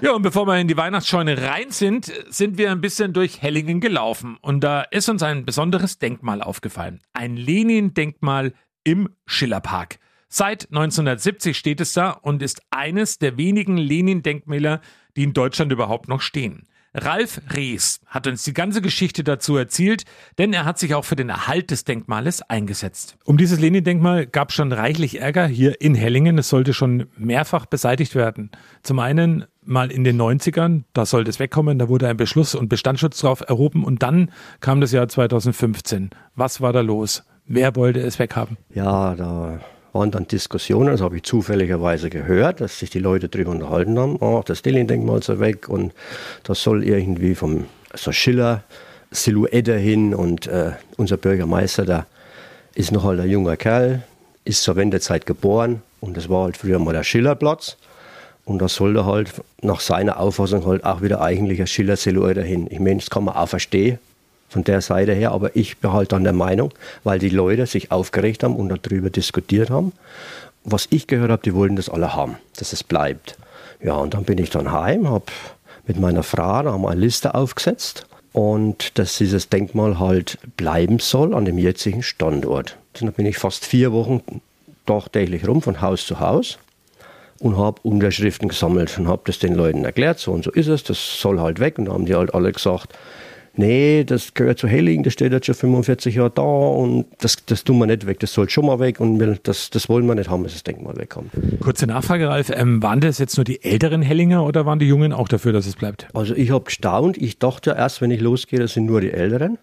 Ja, 0.00 0.12
und 0.12 0.22
bevor 0.22 0.46
wir 0.46 0.58
in 0.58 0.68
die 0.68 0.76
Weihnachtsscheune 0.76 1.42
rein 1.42 1.70
sind, 1.70 2.12
sind 2.28 2.58
wir 2.58 2.70
ein 2.70 2.80
bisschen 2.80 3.12
durch 3.12 3.42
Hellingen 3.42 3.80
gelaufen. 3.80 4.38
Und 4.40 4.60
da 4.60 4.82
ist 4.82 5.08
uns 5.08 5.22
ein 5.22 5.44
besonderes 5.44 5.98
Denkmal 5.98 6.42
aufgefallen. 6.42 7.00
Ein 7.12 7.36
Lenin-Denkmal 7.36 8.52
im 8.84 9.08
Schillerpark. 9.26 9.98
Seit 10.28 10.68
1970 10.70 11.56
steht 11.56 11.80
es 11.80 11.92
da 11.92 12.10
und 12.10 12.42
ist 12.42 12.60
eines 12.70 13.18
der 13.18 13.36
wenigen 13.36 13.76
Lenin-Denkmäler, 13.76 14.80
die 15.16 15.22
in 15.22 15.32
Deutschland 15.32 15.72
überhaupt 15.72 16.08
noch 16.08 16.20
stehen. 16.20 16.68
Ralf 16.96 17.42
Rees 17.54 18.00
hat 18.06 18.26
uns 18.26 18.42
die 18.44 18.54
ganze 18.54 18.80
Geschichte 18.80 19.22
dazu 19.22 19.56
erzählt, 19.56 20.04
denn 20.38 20.52
er 20.52 20.64
hat 20.64 20.78
sich 20.78 20.94
auch 20.94 21.04
für 21.04 21.16
den 21.16 21.28
Erhalt 21.28 21.70
des 21.70 21.84
Denkmales 21.84 22.42
eingesetzt. 22.42 23.16
Um 23.24 23.36
dieses 23.36 23.60
Lenin-Denkmal 23.60 24.26
gab 24.26 24.48
es 24.48 24.54
schon 24.54 24.72
reichlich 24.72 25.20
Ärger 25.20 25.46
hier 25.46 25.80
in 25.80 25.94
Hellingen. 25.94 26.38
Es 26.38 26.48
sollte 26.48 26.72
schon 26.72 27.06
mehrfach 27.16 27.66
beseitigt 27.66 28.14
werden. 28.14 28.50
Zum 28.82 28.98
einen 28.98 29.44
mal 29.62 29.90
in 29.90 30.04
den 30.04 30.20
90ern, 30.20 30.84
da 30.94 31.04
sollte 31.04 31.28
es 31.28 31.38
wegkommen, 31.38 31.78
da 31.78 31.88
wurde 31.88 32.08
ein 32.08 32.16
Beschluss 32.16 32.54
und 32.54 32.68
Bestandsschutz 32.68 33.18
drauf 33.18 33.42
erhoben 33.46 33.84
und 33.84 34.02
dann 34.02 34.30
kam 34.60 34.80
das 34.80 34.92
Jahr 34.92 35.08
2015. 35.08 36.10
Was 36.34 36.60
war 36.60 36.72
da 36.72 36.80
los? 36.80 37.24
Wer 37.46 37.76
wollte 37.76 38.00
es 38.00 38.18
weghaben? 38.18 38.56
Ja, 38.70 39.14
da 39.14 39.60
waren 39.96 40.10
dann 40.10 40.28
Diskussionen, 40.28 40.90
das 40.90 41.00
habe 41.00 41.16
ich 41.16 41.22
zufälligerweise 41.22 42.10
gehört, 42.10 42.60
dass 42.60 42.78
sich 42.78 42.90
die 42.90 42.98
Leute 42.98 43.28
darüber 43.28 43.50
unterhalten 43.50 43.98
haben, 43.98 44.16
oh, 44.16 44.42
das 44.44 44.58
Stalin-Denkmal 44.58 45.22
soll 45.22 45.40
weg 45.40 45.68
und 45.68 45.92
das 46.42 46.62
soll 46.62 46.84
irgendwie 46.84 47.34
vom 47.34 47.64
so 47.94 48.12
Schiller-Silhouette 48.12 49.76
hin 49.76 50.14
und 50.14 50.46
äh, 50.46 50.72
unser 50.96 51.16
Bürgermeister, 51.16 51.86
der 51.86 52.06
ist 52.74 52.92
noch 52.92 53.04
halt 53.04 53.20
ein 53.20 53.30
junger 53.30 53.56
Kerl, 53.56 54.02
ist 54.44 54.62
zur 54.62 54.76
Wendezeit 54.76 55.24
geboren 55.24 55.82
und 56.00 56.16
das 56.16 56.28
war 56.28 56.44
halt 56.44 56.56
früher 56.58 56.78
mal 56.78 56.92
der 56.92 57.04
Schillerplatz 57.04 57.78
und 58.44 58.60
das 58.60 58.74
sollte 58.74 59.06
halt 59.06 59.32
nach 59.62 59.80
seiner 59.80 60.20
Auffassung 60.20 60.66
halt 60.66 60.84
auch 60.84 61.00
wieder 61.00 61.22
eigentlich 61.22 61.60
ein 61.60 61.66
Schiller-Silhouette 61.66 62.42
hin. 62.42 62.66
Ich 62.70 62.78
meine, 62.78 62.96
das 62.96 63.08
kann 63.08 63.24
man 63.24 63.34
auch 63.34 63.48
verstehen, 63.48 63.98
von 64.56 64.64
der 64.64 64.80
Seite 64.80 65.12
her, 65.12 65.32
aber 65.32 65.54
ich 65.54 65.76
bin 65.76 65.92
halt 65.92 66.12
dann 66.12 66.24
der 66.24 66.32
Meinung, 66.32 66.72
weil 67.04 67.18
die 67.18 67.28
Leute 67.28 67.66
sich 67.66 67.92
aufgeregt 67.92 68.42
haben 68.42 68.56
und 68.56 68.70
darüber 68.70 69.10
diskutiert 69.10 69.68
haben. 69.68 69.92
Was 70.64 70.86
ich 70.88 71.06
gehört 71.06 71.30
habe, 71.30 71.42
die 71.44 71.52
wollten 71.52 71.76
das 71.76 71.90
alle 71.90 72.14
haben, 72.14 72.38
dass 72.56 72.72
es 72.72 72.82
bleibt. 72.82 73.36
Ja, 73.82 73.96
und 73.96 74.14
dann 74.14 74.24
bin 74.24 74.38
ich 74.38 74.48
dann 74.48 74.72
heim, 74.72 75.10
habe 75.10 75.26
mit 75.86 76.00
meiner 76.00 76.22
Frau 76.22 76.62
da 76.62 76.72
haben 76.72 76.86
eine 76.86 76.98
Liste 76.98 77.34
aufgesetzt 77.34 78.06
und 78.32 78.98
dass 78.98 79.18
dieses 79.18 79.50
Denkmal 79.50 79.98
halt 79.98 80.38
bleiben 80.56 81.00
soll 81.00 81.34
an 81.34 81.44
dem 81.44 81.58
jetzigen 81.58 82.02
Standort. 82.02 82.78
Dann 82.94 83.12
bin 83.12 83.26
ich 83.26 83.36
fast 83.36 83.66
vier 83.66 83.92
Wochen 83.92 84.22
tagtäglich 84.86 85.46
rum 85.46 85.60
von 85.60 85.82
Haus 85.82 86.06
zu 86.06 86.18
Haus 86.18 86.56
und 87.40 87.58
habe 87.58 87.78
Unterschriften 87.82 88.48
gesammelt 88.48 88.98
und 88.98 89.06
habe 89.06 89.20
das 89.26 89.38
den 89.38 89.54
Leuten 89.54 89.84
erklärt, 89.84 90.18
so 90.18 90.32
und 90.32 90.44
so 90.44 90.50
ist 90.50 90.68
es, 90.68 90.82
das 90.82 91.20
soll 91.20 91.40
halt 91.40 91.60
weg. 91.60 91.78
Und 91.78 91.84
dann 91.84 91.94
haben 91.94 92.06
die 92.06 92.14
halt 92.14 92.32
alle 92.32 92.50
gesagt, 92.52 92.94
nee, 93.56 94.04
das 94.04 94.34
gehört 94.34 94.58
zu 94.58 94.68
Helling, 94.68 95.02
das 95.02 95.12
steht 95.12 95.32
jetzt 95.32 95.46
schon 95.46 95.54
45 95.54 96.14
Jahre 96.14 96.30
da 96.30 96.42
und 96.42 97.06
das, 97.18 97.36
das 97.46 97.64
tun 97.64 97.78
wir 97.78 97.86
nicht 97.86 98.06
weg, 98.06 98.20
das 98.20 98.32
soll 98.32 98.48
schon 98.48 98.66
mal 98.66 98.78
weg 98.78 99.00
und 99.00 99.18
das, 99.44 99.70
das 99.70 99.88
wollen 99.88 100.06
wir 100.06 100.14
nicht 100.14 100.30
haben, 100.30 100.42
dass 100.42 100.52
das 100.52 100.64
Denkmal 100.64 100.96
wegkommt. 100.96 101.30
Kurze 101.60 101.86
Nachfrage, 101.86 102.28
Ralf, 102.28 102.50
ähm, 102.50 102.82
waren 102.82 103.00
das 103.00 103.18
jetzt 103.18 103.36
nur 103.36 103.44
die 103.44 103.62
älteren 103.62 104.02
Hellinger 104.02 104.44
oder 104.44 104.66
waren 104.66 104.78
die 104.78 104.86
Jungen 104.86 105.12
auch 105.12 105.28
dafür, 105.28 105.52
dass 105.52 105.66
es 105.66 105.76
bleibt? 105.76 106.08
Also 106.14 106.34
ich 106.34 106.50
habe 106.50 106.64
gestaunt, 106.64 107.16
ich 107.16 107.38
dachte 107.38 107.70
ja 107.70 107.76
erst, 107.76 108.00
wenn 108.00 108.10
ich 108.10 108.20
losgehe, 108.20 108.58
das 108.58 108.74
sind 108.74 108.86
nur 108.86 109.00
die 109.00 109.12
Älteren, 109.12 109.58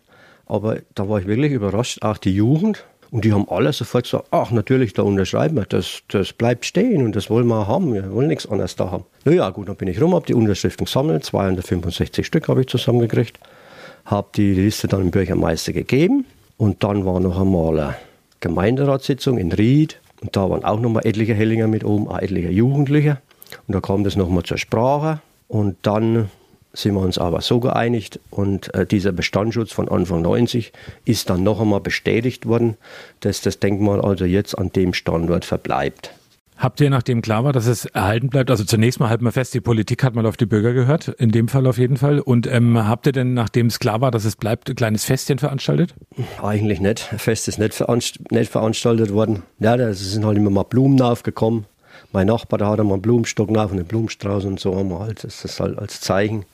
aber 0.45 0.77
da 0.95 1.07
war 1.09 1.19
ich 1.19 1.27
wirklich 1.27 1.51
überrascht, 1.51 2.01
auch 2.01 2.17
die 2.17 2.33
Jugend. 2.33 2.85
Und 3.11 3.25
die 3.25 3.31
haben 3.31 3.47
alle 3.47 3.71
sofort 3.71 4.05
gesagt, 4.05 4.25
ach 4.31 4.49
natürlich, 4.49 4.93
da 4.93 5.03
unterschreiben 5.03 5.55
wir, 5.55 5.65
das, 5.65 6.01
das 6.07 6.33
bleibt 6.33 6.65
stehen 6.65 7.05
und 7.05 7.15
das 7.15 7.29
wollen 7.29 7.45
wir 7.45 7.67
haben, 7.67 7.93
wir 7.93 8.11
wollen 8.11 8.27
nichts 8.27 8.47
anderes 8.47 8.75
da 8.75 8.89
haben. 8.89 9.05
Naja 9.23 9.51
gut, 9.51 9.69
dann 9.69 9.75
bin 9.75 9.87
ich 9.87 10.01
rum, 10.01 10.15
habe 10.15 10.25
die 10.25 10.33
Unterschriften 10.33 10.85
gesammelt, 10.85 11.23
265 11.23 12.25
Stück 12.25 12.47
habe 12.47 12.61
ich 12.61 12.67
zusammengekriegt 12.67 13.37
habe 14.05 14.29
die 14.35 14.53
Liste 14.53 14.87
dann 14.87 15.01
dem 15.01 15.11
Bürgermeister 15.11 15.73
gegeben 15.73 16.25
und 16.57 16.83
dann 16.83 17.05
war 17.05 17.19
noch 17.19 17.39
einmal 17.39 17.79
eine 17.79 17.95
Gemeinderatssitzung 18.39 19.37
in 19.37 19.51
Ried 19.51 19.99
und 20.21 20.35
da 20.35 20.49
waren 20.49 20.63
auch 20.63 20.79
noch 20.79 20.89
mal 20.89 21.05
etliche 21.05 21.33
Hellinger 21.33 21.67
mit 21.67 21.83
oben, 21.83 22.07
auch 22.07 22.19
etliche 22.19 22.49
Jugendliche 22.49 23.19
und 23.67 23.75
da 23.75 23.81
kam 23.81 24.03
das 24.03 24.15
noch 24.15 24.29
mal 24.29 24.43
zur 24.43 24.57
Sprache 24.57 25.21
und 25.47 25.77
dann 25.83 26.29
sind 26.73 26.95
wir 26.95 27.01
uns 27.01 27.19
aber 27.19 27.41
so 27.41 27.59
geeinigt 27.59 28.19
und 28.31 28.73
äh, 28.73 28.85
dieser 28.85 29.11
Bestandsschutz 29.11 29.71
von 29.71 29.87
Anfang 29.89 30.23
90 30.23 30.73
ist 31.05 31.29
dann 31.29 31.43
noch 31.43 31.61
einmal 31.61 31.81
bestätigt 31.81 32.47
worden, 32.47 32.77
dass 33.19 33.41
das 33.41 33.59
Denkmal 33.59 34.01
also 34.01 34.25
jetzt 34.25 34.57
an 34.57 34.71
dem 34.71 34.93
Standort 34.93 35.45
verbleibt. 35.45 36.11
Habt 36.57 36.79
ihr, 36.81 36.89
nachdem 36.89 37.21
klar 37.21 37.43
war, 37.43 37.53
dass 37.53 37.65
es 37.65 37.85
erhalten 37.85 38.29
bleibt, 38.29 38.51
also 38.51 38.63
zunächst 38.63 38.99
mal 38.99 39.09
halten 39.09 39.25
wir 39.25 39.31
fest, 39.31 39.53
die 39.53 39.61
Politik 39.61 40.03
hat 40.03 40.15
mal 40.15 40.25
auf 40.25 40.37
die 40.37 40.45
Bürger 40.45 40.73
gehört, 40.73 41.07
in 41.07 41.31
dem 41.31 41.47
Fall 41.47 41.67
auf 41.67 41.77
jeden 41.77 41.97
Fall. 41.97 42.19
Und 42.19 42.47
ähm, 42.47 42.87
habt 42.87 43.05
ihr 43.07 43.11
denn, 43.11 43.33
nachdem 43.33 43.67
es 43.67 43.79
klar 43.79 44.01
war, 44.01 44.11
dass 44.11 44.25
es 44.25 44.35
bleibt, 44.35 44.69
ein 44.69 44.75
kleines 44.75 45.03
Festchen 45.05 45.39
veranstaltet? 45.39 45.95
Eigentlich 46.41 46.79
nicht. 46.79 46.99
Fest 46.99 47.47
ist 47.47 47.59
nicht, 47.59 47.73
veranst 47.73 48.31
nicht 48.31 48.51
veranstaltet 48.51 49.11
worden. 49.13 49.43
Ja, 49.59 49.77
da 49.77 49.93
sind 49.93 50.25
halt 50.25 50.37
immer 50.37 50.49
mal 50.49 50.63
Blumen 50.63 51.01
aufgekommen. 51.01 51.65
Mein 52.11 52.27
Nachbar, 52.27 52.59
da 52.59 52.69
hat 52.69 52.79
er 52.79 52.83
mal 52.83 52.93
einen 52.93 53.01
Blumenstock 53.01 53.49
auf 53.49 53.71
und 53.71 53.79
einen 53.79 53.87
Blumenstrauß 53.87 54.45
und 54.45 54.59
so 54.59 54.75
haben 54.75 54.97
halt. 54.99 55.23
Das 55.23 55.43
ist 55.43 55.59
halt 55.59 55.79
als 55.79 56.01
Zeichen 56.01 56.45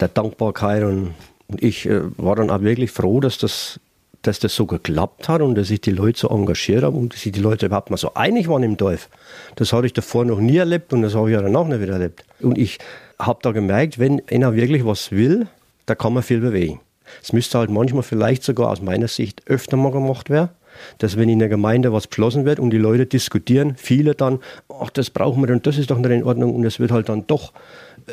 der 0.00 0.08
Dankbarkeit. 0.08 0.82
Und, 0.82 1.14
und 1.48 1.62
ich 1.62 1.86
äh, 1.86 2.00
war 2.16 2.36
dann 2.36 2.50
auch 2.50 2.62
wirklich 2.62 2.90
froh, 2.90 3.20
dass 3.20 3.38
das 3.38 3.78
dass 4.22 4.38
das 4.38 4.54
so 4.54 4.66
geklappt 4.66 5.28
hat 5.28 5.42
und 5.42 5.56
dass 5.56 5.68
sich 5.68 5.80
die 5.80 5.90
Leute 5.90 6.20
so 6.20 6.28
engagiert 6.28 6.84
haben 6.84 6.96
und 6.96 7.12
dass 7.12 7.22
sich 7.22 7.32
die 7.32 7.40
Leute 7.40 7.66
überhaupt 7.66 7.90
mal 7.90 7.96
so 7.96 8.14
einig 8.14 8.48
waren 8.48 8.62
im 8.62 8.76
Dorf. 8.76 9.08
Das 9.56 9.72
hatte 9.72 9.86
ich 9.86 9.92
davor 9.92 10.24
noch 10.24 10.38
nie 10.38 10.56
erlebt 10.56 10.92
und 10.92 11.02
das 11.02 11.14
habe 11.14 11.30
ich 11.30 11.34
ja 11.34 11.42
danach 11.42 11.66
nicht 11.66 11.80
wieder 11.80 11.94
erlebt. 11.94 12.24
Und 12.40 12.56
ich 12.56 12.78
habe 13.18 13.40
da 13.42 13.52
gemerkt, 13.52 13.98
wenn 13.98 14.22
einer 14.30 14.54
wirklich 14.54 14.84
was 14.86 15.10
will, 15.10 15.48
da 15.86 15.94
kann 15.94 16.14
man 16.14 16.22
viel 16.22 16.40
bewegen. 16.40 16.80
Es 17.22 17.32
müsste 17.32 17.58
halt 17.58 17.70
manchmal 17.70 18.02
vielleicht 18.02 18.42
sogar 18.44 18.70
aus 18.70 18.80
meiner 18.80 19.08
Sicht 19.08 19.42
öfter 19.46 19.76
mal 19.76 19.92
gemacht 19.92 20.30
werden, 20.30 20.50
dass 20.98 21.16
wenn 21.16 21.28
in 21.28 21.38
der 21.38 21.48
Gemeinde 21.48 21.92
was 21.92 22.06
beschlossen 22.06 22.44
wird 22.44 22.58
und 22.58 22.70
die 22.70 22.78
Leute 22.78 23.06
diskutieren, 23.06 23.74
viele 23.76 24.14
dann, 24.14 24.38
ach, 24.68 24.90
das 24.90 25.10
brauchen 25.10 25.46
wir 25.46 25.52
und 25.52 25.66
das 25.66 25.78
ist 25.78 25.90
doch 25.90 25.98
nicht 25.98 26.10
in 26.10 26.24
Ordnung 26.24 26.54
und 26.54 26.64
es 26.64 26.80
wird 26.80 26.90
halt 26.90 27.08
dann 27.08 27.26
doch 27.26 27.52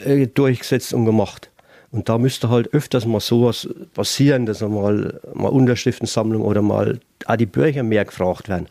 äh, 0.05 0.27
durchgesetzt 0.27 0.93
und 0.93 1.05
gemacht. 1.05 1.49
Und 1.91 2.07
da 2.07 2.17
müsste 2.17 2.49
halt 2.49 2.73
öfters 2.73 3.05
mal 3.05 3.19
sowas 3.19 3.67
passieren, 3.93 4.45
dass 4.45 4.61
mal, 4.61 5.19
mal 5.33 5.49
Unterschriftensammlung 5.49 6.43
oder 6.43 6.61
mal 6.61 6.99
auch 7.25 7.35
die 7.35 7.47
Bürger 7.47 7.83
mehr 7.83 8.05
gefragt 8.05 8.47
werden. 8.47 8.67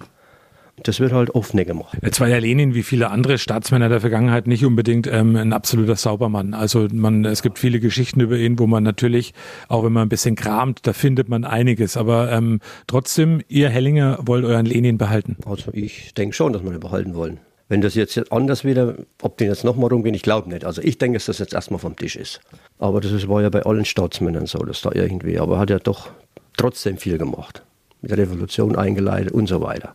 Das 0.84 1.00
wird 1.00 1.12
halt 1.12 1.34
oft 1.34 1.54
nicht 1.54 1.66
gemacht. 1.66 1.98
Jetzt 2.02 2.20
war 2.20 2.28
ja 2.28 2.38
Lenin 2.38 2.74
wie 2.74 2.84
viele 2.84 3.10
andere 3.10 3.38
Staatsmänner 3.38 3.88
der 3.88 4.00
Vergangenheit 4.00 4.46
nicht 4.46 4.64
unbedingt 4.64 5.08
ähm, 5.08 5.34
ein 5.34 5.52
absoluter 5.52 5.96
Saubermann. 5.96 6.54
Also 6.54 6.86
man, 6.92 7.24
es 7.24 7.42
gibt 7.42 7.58
viele 7.58 7.80
Geschichten 7.80 8.20
über 8.20 8.36
ihn, 8.36 8.58
wo 8.60 8.68
man 8.68 8.84
natürlich, 8.84 9.34
auch 9.68 9.84
wenn 9.84 9.92
man 9.92 10.04
ein 10.04 10.08
bisschen 10.08 10.36
kramt, 10.36 10.86
da 10.86 10.92
findet 10.92 11.28
man 11.28 11.44
einiges. 11.44 11.96
Aber 11.96 12.30
ähm, 12.30 12.60
trotzdem, 12.86 13.42
ihr 13.48 13.70
Hellinger 13.70 14.18
wollt 14.22 14.44
euren 14.44 14.66
Lenin 14.66 14.98
behalten. 14.98 15.36
Also 15.46 15.72
ich 15.72 16.14
denke 16.14 16.34
schon, 16.36 16.52
dass 16.52 16.62
wir 16.62 16.72
ihn 16.72 16.80
behalten 16.80 17.14
wollen. 17.14 17.40
Wenn 17.68 17.82
das 17.82 17.94
jetzt 17.94 18.32
anders 18.32 18.64
wieder, 18.64 18.94
ob 19.20 19.36
die 19.36 19.44
jetzt 19.44 19.62
nochmal 19.62 19.90
rumgehen, 19.90 20.14
ich 20.14 20.22
glaube 20.22 20.48
nicht. 20.48 20.64
Also 20.64 20.80
ich 20.80 20.96
denke, 20.96 21.16
dass 21.18 21.26
das 21.26 21.38
jetzt 21.38 21.52
erstmal 21.52 21.78
vom 21.78 21.96
Tisch 21.96 22.16
ist. 22.16 22.40
Aber 22.78 23.00
das 23.00 23.28
war 23.28 23.42
ja 23.42 23.50
bei 23.50 23.62
allen 23.62 23.84
Staatsmännern 23.84 24.46
so, 24.46 24.58
dass 24.60 24.80
da 24.80 24.90
irgendwie, 24.92 25.38
aber 25.38 25.56
er 25.56 25.58
hat 25.60 25.70
ja 25.70 25.78
doch 25.78 26.08
trotzdem 26.56 26.96
viel 26.96 27.18
gemacht. 27.18 27.62
Mit 28.00 28.10
der 28.10 28.18
Revolution 28.18 28.76
eingeleitet 28.76 29.32
und 29.32 29.48
so 29.48 29.60
weiter. 29.60 29.94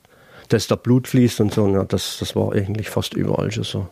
Dass 0.50 0.68
da 0.68 0.76
Blut 0.76 1.08
fließt 1.08 1.42
und 1.42 1.54
so, 1.54 1.68
ja, 1.68 1.84
das, 1.84 2.18
das 2.20 2.36
war 2.36 2.54
eigentlich 2.54 2.90
fast 2.90 3.16
überall 3.16 3.52
schon 3.52 3.64
so. 3.64 3.88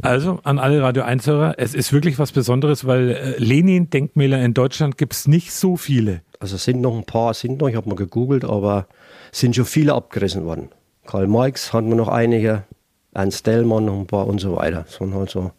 Also 0.00 0.40
an 0.42 0.58
alle 0.58 0.82
Radio 0.82 1.02
1-Hörer, 1.02 1.54
es 1.58 1.74
ist 1.74 1.92
wirklich 1.92 2.18
was 2.18 2.32
Besonderes, 2.32 2.86
weil 2.86 3.10
äh, 3.10 3.34
Lenin-Denkmäler 3.36 4.42
in 4.42 4.54
Deutschland 4.54 4.96
gibt 4.96 5.12
es 5.12 5.28
nicht 5.28 5.52
so 5.52 5.76
viele. 5.76 6.22
Also 6.40 6.56
es 6.56 6.64
sind 6.64 6.80
noch 6.80 6.96
ein 6.96 7.04
paar, 7.04 7.34
sind 7.34 7.60
noch, 7.60 7.68
ich 7.68 7.76
habe 7.76 7.88
mal 7.88 7.96
gegoogelt, 7.96 8.44
aber 8.44 8.86
sind 9.32 9.54
schon 9.54 9.64
viele 9.64 9.94
abgerissen 9.94 10.44
worden. 10.44 10.70
Karl 11.06 11.26
Marx 11.26 11.72
hatten 11.72 11.88
wir 11.88 11.96
noch 11.96 12.08
einige, 12.08 12.64
Ernst 13.14 13.46
Dellmann 13.46 13.88
und 13.88 14.00
ein 14.00 14.06
paar 14.06 14.26
und 14.26 14.40
so 14.40 14.56
weiter. 14.56 14.86
So 14.88 15.12
halt 15.12 15.30
so. 15.30 15.50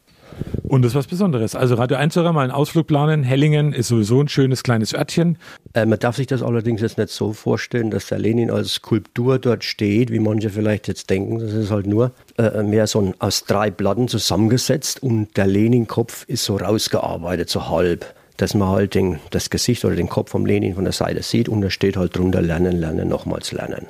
Und 0.63 0.82
das 0.82 0.94
ist 0.94 0.96
was 0.96 1.08
Besonderes. 1.08 1.56
Also 1.56 1.76
Radio 1.76 1.98
1 1.98 2.16
mal 2.16 2.39
einen 2.39 2.52
Ausflug 2.52 2.88
planen. 2.88 3.24
Hellingen 3.24 3.74
ist 3.74 3.89
sowieso 3.89 4.22
ein 4.22 4.28
schönes 4.28 4.63
kleines 4.63 4.94
Örtchen. 4.94 5.38
Äh, 5.74 5.86
man 5.86 6.00
darf 6.00 6.16
sich 6.16 6.28
das 6.28 6.42
allerdings 6.42 6.82
jetzt 6.82 6.98
nicht 6.98 7.10
so 7.10 7.34
vorstellen, 7.34 7.92
dass 7.92 8.08
der 8.08 8.20
Lenin 8.20 8.50
als 8.50 8.74
Skulptur 8.76 9.39
dort 9.39 9.63
steht, 9.63 10.12
wie 10.12 10.20
manche 10.20 10.50
vielleicht 10.50 10.88
jetzt 10.88 11.10
denken. 11.10 11.39
Das 11.39 11.54
ist 11.54 11.70
halt 11.70 11.86
nur 11.86 12.12
äh, 12.38 12.63
mehr 12.63 12.88
so 12.88 13.02
ein, 13.02 13.13
aus 13.20 13.46
drei 13.46 13.70
Platten 13.70 14.08
zusammengesetzt 14.08 15.04
und 15.04 15.36
der 15.38 15.48
Lenin-Kopf 15.48 16.26
ist 16.28 16.46
so 16.46 16.58
rausgearbeitet, 16.58 17.50
so 17.50 17.70
halb. 17.70 18.13
Dass 18.38 18.56
man 18.56 18.70
halt 18.70 18.96
den, 18.96 19.20
das 19.30 19.52
Gesicht 19.52 19.86
oder 19.86 19.96
den 19.96 20.10
Kopf 20.10 20.32
vom 20.32 20.48
Lenin 20.48 20.74
von 20.74 20.86
der 20.86 20.94
Seite 20.94 21.22
sieht 21.22 21.48
und 21.48 21.62
da 21.62 21.70
steht 21.70 21.98
halt 21.98 22.18
drunter 22.18 22.42
Lernen, 22.42 22.80
Lernen, 22.80 23.08
nochmals 23.08 23.52
Lernen. 23.52 23.86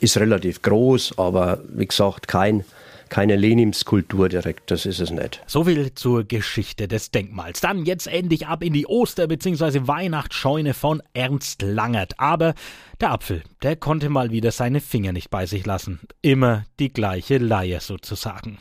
Ist 0.00 0.18
relativ 0.18 0.62
groß, 0.62 1.18
aber 1.18 1.60
wie 1.68 1.86
gesagt, 1.86 2.26
kein 2.26 2.64
keine 3.08 3.36
Lenin-Skulptur 3.36 4.28
direkt, 4.28 4.70
das 4.70 4.86
ist 4.86 5.00
es 5.00 5.10
nicht. 5.10 5.42
So 5.46 5.64
viel 5.64 5.94
zur 5.94 6.24
Geschichte 6.24 6.88
des 6.88 7.10
Denkmals. 7.10 7.60
Dann 7.60 7.84
jetzt 7.84 8.06
endlich 8.06 8.46
ab 8.46 8.62
in 8.62 8.72
die 8.72 8.86
Oster- 8.86 9.26
bzw. 9.26 9.86
Weihnachtsscheune 9.86 10.74
von 10.74 11.02
Ernst 11.14 11.62
Langert. 11.62 12.18
Aber 12.18 12.54
der 13.00 13.12
Apfel, 13.12 13.42
der 13.62 13.76
konnte 13.76 14.08
mal 14.08 14.30
wieder 14.30 14.50
seine 14.50 14.80
Finger 14.80 15.12
nicht 15.12 15.30
bei 15.30 15.46
sich 15.46 15.66
lassen. 15.66 16.00
Immer 16.22 16.64
die 16.78 16.92
gleiche 16.92 17.38
Leier 17.38 17.80
sozusagen. 17.80 18.58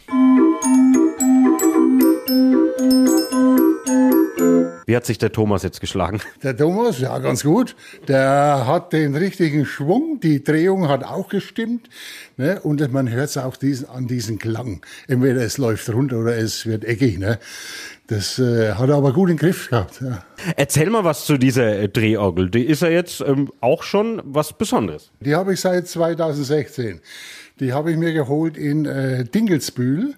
Wie 4.86 4.96
hat 4.96 5.06
sich 5.06 5.18
der 5.18 5.32
Thomas 5.32 5.64
jetzt 5.64 5.82
geschlagen? 5.82 6.22
Der 6.44 6.56
Thomas, 6.56 7.00
ja, 7.00 7.18
ganz 7.20 7.44
gut. 7.44 7.76
Der 8.08 8.66
hat 8.68 8.94
den 8.94 9.16
richtigen 9.16 9.66
Schwung, 9.66 10.20
die 10.20 10.44
Drehung 10.44 10.88
hat 10.88 11.04
auch 11.04 11.28
gestimmt. 11.28 11.90
Ne? 12.38 12.60
Und 12.62 12.92
man 12.92 13.10
hört 13.10 13.30
es 13.30 13.38
auch 13.38 13.58
diesen, 13.58 13.90
an 13.90 14.08
diesem 14.08 14.38
Klang. 14.38 14.82
Entweder 15.08 15.42
es 15.42 15.58
läuft 15.58 15.90
runter 15.90 16.20
oder 16.20 16.38
es 16.38 16.66
wird 16.66 16.86
eckig. 16.86 17.18
Ne? 17.18 17.40
Das 18.08 18.38
äh, 18.38 18.74
hat 18.74 18.90
er 18.90 18.96
aber 18.96 19.14
gut 19.14 19.32
im 19.32 19.38
Griff 19.38 19.70
gehabt. 19.70 20.02
Ja. 20.02 20.24
Erzähl 20.56 20.90
mal 20.92 21.04
was 21.04 21.26
zu 21.26 21.38
dieser 21.38 21.80
äh, 21.80 21.90
Drehorgel. 21.90 22.52
Die 22.52 22.64
ist 22.64 22.84
ja 22.84 22.90
jetzt 22.90 23.22
ähm, 23.22 23.52
auch 23.62 23.82
schon 23.82 24.22
was 24.24 24.54
Besonderes. 24.54 25.12
Die 25.20 25.34
habe 25.34 25.54
ich 25.54 25.62
seit 25.62 25.88
2016. 25.88 27.02
Die 27.60 27.74
habe 27.74 27.92
ich 27.92 27.98
mir 27.98 28.14
geholt 28.14 28.58
in 28.58 28.86
äh, 28.86 29.24
Dingelsbühl. 29.24 30.14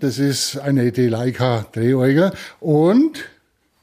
Das 0.00 0.18
ist 0.18 0.58
eine 0.58 0.90
Deleika 0.90 1.66
Drehorgel 1.72 2.32
und 2.58 3.24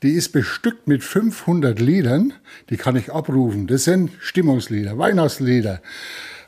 die 0.04 0.12
ist 0.12 0.30
bestückt 0.30 0.88
mit 0.88 1.04
500 1.04 1.80
Liedern, 1.80 2.34
die 2.70 2.78
kann 2.78 2.96
ich 2.96 3.12
abrufen. 3.12 3.68
Das 3.68 3.84
sind 3.84 4.12
Stimmungslieder, 4.20 4.98
Weihnachtslieder 4.98 5.82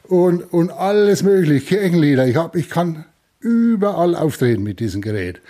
und, 0.03 0.41
und 0.53 0.71
alles 0.71 1.23
mögliche, 1.23 1.65
Kirchenlieder. 1.65 2.27
Ich, 2.27 2.35
hab, 2.35 2.55
ich 2.55 2.69
kann 2.69 3.05
überall 3.39 4.15
auftreten 4.15 4.63
mit 4.63 4.79
diesem 4.79 5.01
Gerät. 5.01 5.41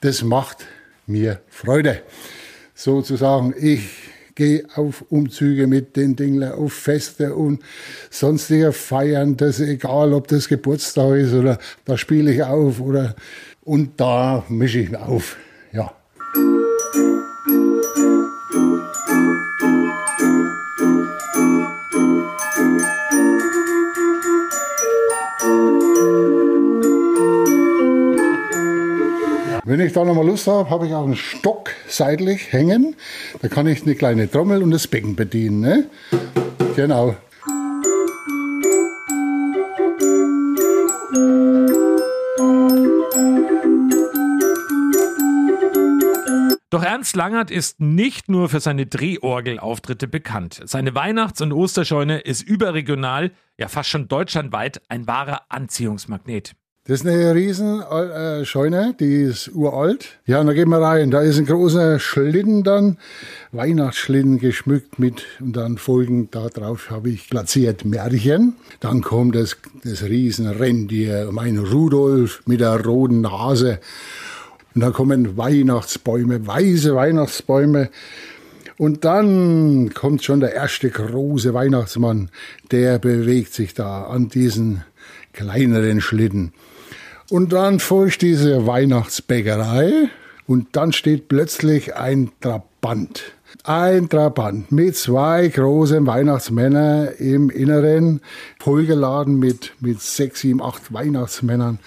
Das 0.00 0.22
macht 0.22 0.66
mir 1.06 1.40
Freude. 1.48 2.02
Sozusagen, 2.74 3.54
ich 3.58 3.88
gehe 4.34 4.64
auf 4.74 5.04
Umzüge 5.10 5.66
mit 5.66 5.96
den 5.96 6.16
Dingler, 6.16 6.58
auf 6.58 6.72
Feste 6.72 7.34
und 7.34 7.62
sonstige 8.10 8.72
Feiern. 8.72 9.36
Das 9.36 9.60
egal, 9.60 10.12
ob 10.12 10.28
das 10.28 10.48
Geburtstag 10.48 11.16
ist 11.16 11.32
oder 11.32 11.58
da 11.84 11.96
spiele 11.96 12.32
ich 12.32 12.42
auf 12.42 12.80
oder 12.80 13.14
und 13.62 14.00
da 14.00 14.44
mische 14.48 14.80
ich 14.80 14.96
auf. 14.96 15.36
Ja. 15.72 15.94
Wenn 29.74 29.84
ich 29.84 29.92
da 29.92 30.04
nochmal 30.04 30.24
Lust 30.24 30.46
habe, 30.46 30.70
habe 30.70 30.86
ich 30.86 30.94
auch 30.94 31.02
einen 31.02 31.16
Stock 31.16 31.72
seitlich 31.88 32.52
hängen. 32.52 32.94
Da 33.42 33.48
kann 33.48 33.66
ich 33.66 33.82
eine 33.82 33.96
kleine 33.96 34.30
Trommel 34.30 34.62
und 34.62 34.70
das 34.70 34.86
Becken 34.86 35.16
bedienen. 35.16 35.58
Ne? 35.58 35.90
Genau. 36.76 37.16
Doch 46.70 46.84
Ernst 46.84 47.16
Langert 47.16 47.50
ist 47.50 47.80
nicht 47.80 48.28
nur 48.28 48.48
für 48.48 48.60
seine 48.60 48.86
Drehorgelauftritte 48.86 50.06
bekannt. 50.06 50.62
Seine 50.66 50.94
Weihnachts- 50.94 51.40
und 51.40 51.52
Osterscheune 51.52 52.20
ist 52.20 52.42
überregional, 52.42 53.32
ja 53.58 53.66
fast 53.66 53.90
schon 53.90 54.06
deutschlandweit, 54.06 54.82
ein 54.88 55.08
wahrer 55.08 55.46
Anziehungsmagnet. 55.48 56.54
Das 56.86 57.00
ist 57.00 57.06
eine 57.06 57.34
riesen 57.34 57.80
äh, 57.80 58.44
Scheune, 58.44 58.94
die 59.00 59.22
ist 59.22 59.50
uralt. 59.54 60.18
Ja, 60.26 60.40
und 60.40 60.48
da 60.48 60.52
gehen 60.52 60.68
wir 60.68 60.82
rein. 60.82 61.10
Da 61.10 61.22
ist 61.22 61.38
ein 61.38 61.46
großer 61.46 61.98
Schlitten 61.98 62.62
dann, 62.62 62.98
Weihnachtsschlitten 63.52 64.38
geschmückt 64.38 64.98
mit, 64.98 65.22
und 65.40 65.56
dann 65.56 65.78
folgen 65.78 66.28
da 66.30 66.48
drauf 66.48 66.90
habe 66.90 67.08
ich 67.08 67.30
platziert 67.30 67.86
Märchen. 67.86 68.56
Dann 68.80 69.00
kommt 69.00 69.34
das, 69.34 69.56
das 69.82 70.02
riesen 70.02 70.46
Rentier, 70.46 71.30
mein 71.32 71.56
Rudolf 71.56 72.42
mit 72.44 72.60
der 72.60 72.84
roten 72.84 73.22
Nase. 73.22 73.80
Und 74.74 74.82
dann 74.82 74.92
kommen 74.92 75.38
Weihnachtsbäume, 75.38 76.46
weiße 76.46 76.94
Weihnachtsbäume. 76.94 77.88
Und 78.76 79.06
dann 79.06 79.94
kommt 79.94 80.22
schon 80.22 80.40
der 80.40 80.52
erste 80.52 80.90
große 80.90 81.54
Weihnachtsmann, 81.54 82.28
der 82.72 82.98
bewegt 82.98 83.54
sich 83.54 83.72
da 83.72 84.02
an 84.02 84.28
diesen 84.28 84.84
kleineren 85.32 86.02
Schlitten. 86.02 86.52
Und 87.30 87.52
dann 87.52 87.80
folgt 87.80 88.22
diese 88.22 88.66
Weihnachtsbäckerei 88.66 90.08
und 90.46 90.68
dann 90.72 90.92
steht 90.92 91.28
plötzlich 91.28 91.96
ein 91.96 92.30
Trabant. 92.40 93.22
Ein 93.62 94.10
Trabant 94.10 94.70
mit 94.70 94.96
zwei 94.96 95.48
großen 95.48 96.06
Weihnachtsmännern 96.06 97.08
im 97.18 97.48
Inneren, 97.48 98.20
vollgeladen 98.60 99.38
mit, 99.38 99.72
mit 99.80 100.02
sechs, 100.02 100.40
sieben, 100.40 100.62
acht 100.62 100.92
Weihnachtsmännern. 100.92 101.78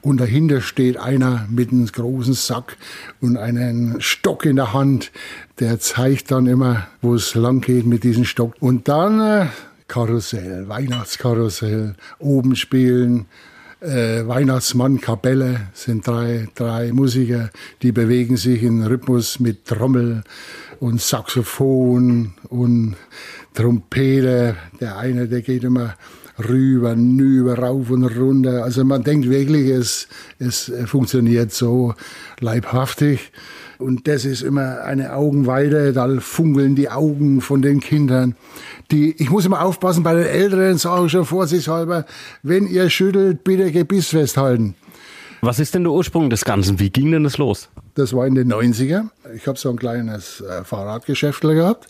Und 0.00 0.20
dahinter 0.20 0.60
steht 0.60 0.96
einer 0.96 1.46
mit 1.48 1.70
einem 1.70 1.86
großen 1.86 2.34
Sack 2.34 2.76
und 3.20 3.36
einen 3.36 4.00
Stock 4.00 4.44
in 4.44 4.56
der 4.56 4.72
Hand. 4.72 5.12
Der 5.60 5.78
zeigt 5.78 6.32
dann 6.32 6.48
immer, 6.48 6.88
wo 7.02 7.14
es 7.14 7.36
lang 7.36 7.60
geht 7.60 7.86
mit 7.86 8.02
diesem 8.02 8.24
Stock. 8.24 8.54
Und 8.58 8.88
dann 8.88 9.20
äh, 9.20 9.46
Karussell, 9.86 10.68
Weihnachtskarussell, 10.68 11.94
oben 12.18 12.56
spielen, 12.56 13.26
äh, 13.82 14.26
Weihnachtsmann, 14.26 15.00
Kapelle 15.00 15.68
sind 15.74 16.06
drei, 16.06 16.48
drei 16.54 16.92
Musiker, 16.92 17.50
die 17.82 17.92
bewegen 17.92 18.36
sich 18.36 18.62
in 18.62 18.82
Rhythmus 18.82 19.40
mit 19.40 19.64
Trommel 19.66 20.22
und 20.80 21.00
Saxophon 21.00 22.34
und 22.48 22.96
Trompete. 23.54 24.56
Der 24.80 24.98
eine, 24.98 25.28
der 25.28 25.42
geht 25.42 25.64
immer 25.64 25.94
rüber, 26.48 26.94
nüber, 26.96 27.58
rauf 27.58 27.90
und 27.90 28.04
runter. 28.04 28.64
Also 28.64 28.84
man 28.84 29.02
denkt 29.02 29.28
wirklich, 29.28 29.68
es, 29.68 30.08
es 30.38 30.72
funktioniert 30.86 31.52
so 31.52 31.94
leibhaftig. 32.40 33.32
Und 33.82 34.08
das 34.08 34.24
ist 34.24 34.42
immer 34.42 34.82
eine 34.82 35.14
Augenweide, 35.14 35.92
da 35.92 36.08
funkeln 36.20 36.74
die 36.74 36.88
Augen 36.88 37.40
von 37.40 37.62
den 37.62 37.80
Kindern. 37.80 38.36
Die, 38.90 39.14
ich 39.20 39.30
muss 39.30 39.44
immer 39.44 39.62
aufpassen, 39.62 40.02
bei 40.02 40.14
den 40.14 40.26
Älteren 40.26 40.78
sage 40.78 41.06
ich 41.06 41.12
schon 41.12 41.24
vorsichtshalber, 41.24 42.06
wenn 42.42 42.66
ihr 42.66 42.88
schüttelt, 42.90 43.44
bitte 43.44 43.72
Gebiss 43.72 44.08
festhalten. 44.08 44.74
Was 45.44 45.58
ist 45.58 45.74
denn 45.74 45.82
der 45.82 45.92
Ursprung 45.92 46.30
des 46.30 46.44
Ganzen? 46.44 46.78
Wie 46.78 46.90
ging 46.90 47.10
denn 47.10 47.24
das 47.24 47.36
los? 47.36 47.68
Das 47.96 48.14
war 48.14 48.28
in 48.28 48.36
den 48.36 48.52
90er. 48.52 49.08
Ich 49.34 49.48
habe 49.48 49.58
so 49.58 49.70
ein 49.70 49.76
kleines 49.76 50.40
äh, 50.40 50.62
Fahrradgeschäft 50.62 51.40
gehabt. 51.40 51.88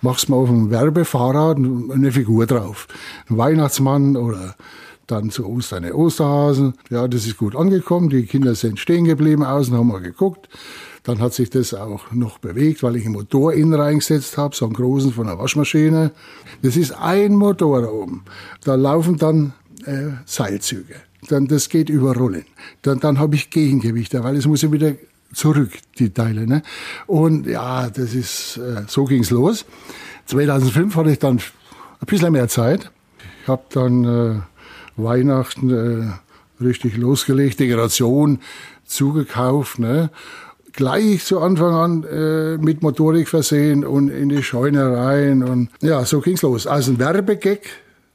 Mach's 0.00 0.26
mal 0.28 0.36
auf 0.36 0.48
dem 0.48 0.70
Werbefahrrad 0.70 1.58
eine 1.58 2.12
Figur 2.12 2.46
drauf. 2.46 2.88
Ein 3.28 3.36
Weihnachtsmann 3.36 4.16
oder 4.16 4.54
dann 5.06 5.30
zu 5.30 5.46
Ostern 5.46 5.84
eine 5.84 5.94
Osterhasen. 5.94 6.74
Ja, 6.88 7.06
das 7.06 7.26
ist 7.26 7.36
gut 7.36 7.54
angekommen. 7.54 8.08
Die 8.08 8.24
Kinder 8.24 8.54
sind 8.54 8.78
stehen 8.78 9.04
geblieben 9.04 9.44
außen, 9.44 9.76
haben 9.76 9.88
mal 9.88 10.00
geguckt. 10.00 10.48
Dann 11.04 11.20
hat 11.20 11.34
sich 11.34 11.50
das 11.50 11.74
auch 11.74 12.12
noch 12.12 12.38
bewegt, 12.38 12.82
weil 12.82 12.96
ich 12.96 13.04
einen 13.04 13.14
Motor 13.14 13.52
innen 13.52 13.74
reingesetzt 13.74 14.38
habe, 14.38 14.56
so 14.56 14.64
einen 14.64 14.74
großen 14.74 15.12
von 15.12 15.26
der 15.26 15.38
Waschmaschine. 15.38 16.12
Das 16.62 16.76
ist 16.76 16.92
ein 16.92 17.34
Motor 17.34 17.82
da 17.82 17.88
oben. 17.88 18.24
Da 18.64 18.74
laufen 18.74 19.18
dann 19.18 19.52
äh, 19.84 20.12
Seilzüge. 20.24 20.94
Dann 21.28 21.46
das 21.46 21.68
geht 21.68 21.90
über 21.90 22.14
Rollen. 22.14 22.46
Dann, 22.82 23.00
dann 23.00 23.18
habe 23.18 23.34
ich 23.36 23.50
Gegengewichte, 23.50 24.24
weil 24.24 24.36
es 24.36 24.46
muss 24.46 24.62
ja 24.62 24.72
wieder 24.72 24.94
zurück, 25.34 25.72
die 25.98 26.10
Teile. 26.10 26.46
Ne? 26.46 26.62
Und 27.06 27.46
ja, 27.46 27.90
das 27.90 28.14
ist, 28.14 28.56
äh, 28.56 28.84
so 28.86 29.04
ging's 29.04 29.30
los. 29.30 29.66
2005 30.26 30.96
hatte 30.96 31.10
ich 31.10 31.18
dann 31.18 31.36
ein 31.36 32.06
bisschen 32.06 32.32
mehr 32.32 32.48
Zeit. 32.48 32.90
Ich 33.42 33.48
habe 33.48 33.62
dann 33.70 34.04
äh, 34.04 34.40
Weihnachten 34.96 35.70
äh, 35.70 36.62
richtig 36.64 36.96
losgelegt, 36.96 37.60
Dekoration 37.60 38.38
zugekauft. 38.86 39.78
Ne? 39.78 40.10
Gleich 40.76 41.24
zu 41.24 41.40
Anfang 41.40 41.74
an 41.74 42.04
äh, 42.04 42.58
mit 42.58 42.82
Motorik 42.82 43.28
versehen 43.28 43.84
und 43.84 44.08
in 44.08 44.28
die 44.28 44.42
Scheune 44.42 44.96
rein. 44.96 45.42
Und 45.42 45.70
ja, 45.80 46.04
so 46.04 46.20
ging's 46.20 46.42
los. 46.42 46.66
Also 46.66 46.92
ein 46.92 46.98
Werbegag 46.98 47.60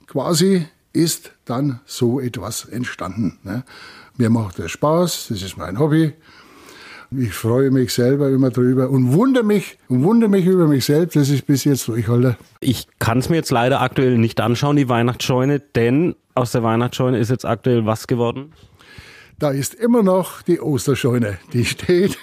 quasi 0.08 0.68
ist 0.92 1.32
dann 1.46 1.80
so 1.86 2.20
etwas 2.20 2.66
entstanden. 2.66 3.40
Ne? 3.44 3.64
Mir 4.18 4.30
macht 4.30 4.60
das 4.60 4.72
Spaß, 4.72 5.28
das 5.30 5.42
ist 5.42 5.58
mein 5.58 5.80
Hobby. 5.80 6.14
Ich 7.12 7.34
freue 7.34 7.72
mich 7.72 7.92
selber 7.94 8.30
immer 8.30 8.52
drüber 8.52 8.90
und 8.90 9.14
wundere 9.14 9.44
mich 9.44 9.80
und 9.88 10.04
wundere 10.04 10.30
mich 10.30 10.46
über 10.46 10.68
mich 10.68 10.86
selbst, 10.86 11.16
dass 11.16 11.30
ich 11.30 11.46
bis 11.46 11.64
jetzt 11.64 11.88
durchhalte. 11.88 12.38
Ich 12.60 12.88
kann 13.00 13.18
es 13.18 13.30
mir 13.30 13.38
jetzt 13.38 13.50
leider 13.50 13.82
aktuell 13.82 14.20
nicht 14.20 14.40
anschauen, 14.42 14.76
die 14.76 14.90
Weihnachtsscheune, 14.90 15.60
denn 15.60 16.16
aus 16.36 16.52
der 16.52 16.62
Weihnachtsscheune 16.62 17.18
ist 17.18 17.32
jetzt 17.32 17.46
aktuell 17.46 17.86
was 17.88 18.06
geworden? 18.06 18.52
Da 19.40 19.52
ist 19.52 19.74
immer 19.74 20.04
noch 20.04 20.42
die 20.42 20.60
Osterscheune. 20.60 21.40
Die 21.54 21.64
steht 21.64 22.18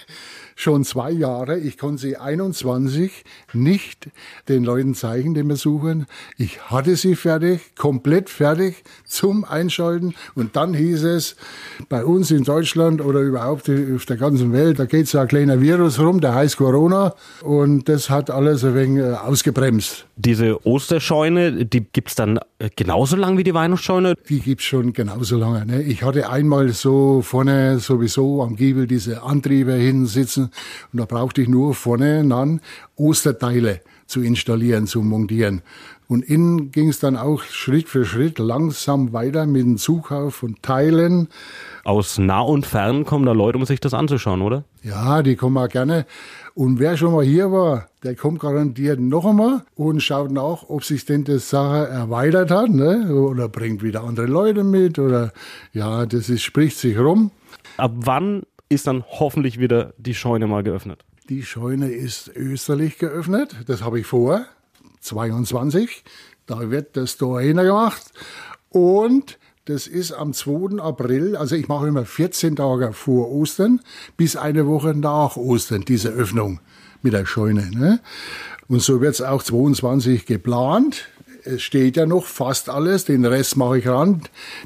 schon 0.57 0.85
zwei 0.85 1.13
Jahre. 1.13 1.59
Ich 1.59 1.79
konnte 1.79 2.03
sie 2.03 2.17
21 2.17 3.25
nicht 3.53 4.09
den 4.49 4.65
Leuten 4.65 4.95
zeigen, 4.95 5.35
den 5.35 5.47
Besuchern. 5.47 6.07
Ich 6.39 6.71
hatte 6.71 6.97
sie 6.97 7.15
fertig, 7.15 7.77
komplett 7.77 8.31
fertig 8.31 8.83
zum 9.05 9.45
Einschalten. 9.45 10.15
Und 10.35 10.57
dann 10.57 10.75
hieß 10.75 11.05
es, 11.05 11.37
bei 11.89 12.05
uns 12.05 12.31
in 12.31 12.43
Deutschland 12.43 13.03
oder 13.03 13.21
überhaupt 13.21 13.71
auf 13.95 14.07
der 14.07 14.17
ganzen 14.17 14.53
Welt, 14.53 14.79
da 14.79 14.87
geht 14.87 15.09
so 15.09 15.19
ein 15.19 15.29
kleiner 15.29 15.61
Virus 15.61 16.01
rum, 16.01 16.21
der 16.21 16.35
heißt 16.35 16.57
Corona. 16.57 17.15
Und 17.43 17.89
das 17.89 18.09
hat 18.09 18.31
alles 18.31 18.65
ein 18.65 18.75
wenig 18.75 19.05
äh, 19.05 19.13
ausgebremst. 19.13 20.07
Diese 20.17 20.67
Osterscheune, 20.67 21.67
die 21.67 21.83
gibt's 21.83 22.15
dann 22.15 22.39
äh, 22.59 22.71
genauso 22.75 23.17
lang 23.17 23.37
wie 23.37 23.45
die 23.45 23.53
Weihnachtsscheune? 23.53 24.15
Die 24.31 24.41
gibt's 24.41 24.65
schon 24.65 24.95
genauso 24.95 25.37
lange. 25.37 25.67
Ne? 25.67 25.83
Ich 25.83 26.03
hatte 26.03 26.31
einmal 26.31 26.71
so 26.71 27.21
vorne 27.21 27.79
sowieso 27.79 28.43
am 28.43 28.57
Giebel 28.57 28.87
diese 28.87 29.23
Antriebe 29.23 29.75
hinsitzen 29.75 30.46
und 30.93 31.01
da 31.01 31.05
brauchte 31.05 31.43
ich 31.43 31.49
nur 31.49 31.75
vorne 31.75 32.27
dann 32.27 32.61
Osterteile 32.97 33.81
zu 34.07 34.23
installieren, 34.23 34.87
zu 34.87 35.03
montieren. 35.03 35.63
Und 36.09 36.25
innen 36.25 36.71
ging 36.71 36.89
es 36.89 37.01
dann 37.01 37.17
auch 37.17 37.43
Schritt 37.43 37.89
für 37.89 38.05
Schritt 38.05 38.39
langsam 38.39 39.13
weiter 39.13 39.45
mit 39.45 39.63
dem 39.63 39.77
Zukauf 39.77 40.37
von 40.37 40.55
Teilen. 40.63 41.29
Aus 41.83 42.19
nah 42.19 42.41
und 42.41 42.65
fern 42.65 43.05
kommen 43.05 43.27
da 43.27 43.33
Leute, 43.33 43.59
um 43.59 43.65
sich 43.65 43.81
das 43.81 43.93
anzuschauen, 43.93 44.41
oder? 44.41 44.63
Ja, 44.85 45.23
die 45.23 45.35
kommen 45.35 45.59
auch 45.59 45.69
gerne. 45.69 46.07
Und 46.55 46.79
wer 46.79 46.97
schon 46.97 47.13
mal 47.13 47.25
hier 47.25 47.51
war, 47.51 47.89
der 48.05 48.15
kommt 48.15 48.39
garantiert 48.39 49.01
noch 49.01 49.27
einmal 49.27 49.65
und 49.75 50.01
schaut 50.01 50.31
nach, 50.31 50.63
ob 50.69 50.85
sich 50.85 51.05
denn 51.05 51.25
die 51.25 51.41
Sache 51.41 51.89
erweitert 51.89 52.53
hat, 52.53 52.71
ne? 52.71 53.13
oder 53.13 53.49
bringt 53.49 53.83
wieder 53.83 54.05
andere 54.05 54.27
Leute 54.27 54.63
mit, 54.63 55.01
oder 55.01 55.33
ja, 55.73 56.07
das 56.07 56.29
ist, 56.29 56.43
spricht 56.43 56.79
sich 56.79 56.97
rum. 56.97 57.33
Ab 57.79 57.93
wann 57.97 58.45
ist 58.69 58.87
dann 58.87 59.05
hoffentlich 59.09 59.59
wieder 59.59 59.95
die 59.99 60.15
Scheune 60.15 60.47
mal 60.47 60.63
geöffnet. 60.63 61.05
Die 61.29 61.43
Scheune 61.43 61.91
ist 61.91 62.29
österlich 62.35 62.99
geöffnet, 62.99 63.57
das 63.67 63.83
habe 63.83 64.01
ich 64.01 64.07
vor, 64.07 64.47
22. 65.01 66.05
Da 66.47 66.71
wird 66.71 66.97
das 66.97 67.17
Tor 67.17 67.43
gemacht 67.43 68.13
und 68.71 69.39
das 69.65 69.89
ist 69.89 70.13
am 70.13 70.33
2. 70.33 70.81
April, 70.81 71.35
also 71.35 71.57
ich 71.57 71.67
mache 71.67 71.89
immer 71.89 72.05
14 72.05 72.55
Tage 72.55 72.93
vor 72.93 73.33
Ostern 73.33 73.81
bis 74.17 74.37
eine 74.37 74.67
Woche 74.69 74.95
nach 74.95 75.37
Ostern, 75.37 75.83
diese 75.83 76.11
Öffnung 76.11 76.61
mit 77.03 77.13
der 77.13 77.27
Scheune. 77.27 77.71
Ne? 77.73 78.01
Und 78.69 78.83
so 78.83 79.01
wird 79.01 79.15
es 79.15 79.23
auch 79.23 79.43
22 79.43 80.27
geplant. 80.27 81.09
Es 81.47 81.63
steht 81.63 81.97
ja 81.97 82.07
noch 82.07 82.25
fast 82.25 82.69
alles, 82.69 83.05
den 83.05 83.25
Rest 83.25 83.57
mache 83.57 83.79
ich 83.79 83.87
ran. 83.87 84.23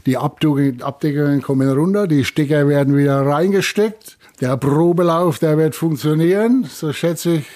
Die 0.06 0.16
Abdeckungen 0.16 1.42
kommen 1.42 1.70
runter, 1.70 2.06
die 2.06 2.24
Stecker 2.24 2.66
werden 2.68 2.96
wieder 2.96 3.20
reingesteckt. 3.20 4.16
Der 4.40 4.56
Probelauf, 4.56 5.38
der 5.38 5.58
wird 5.58 5.74
funktionieren, 5.74 6.64
so 6.64 6.94
schätze 6.94 7.34
ich, 7.34 7.46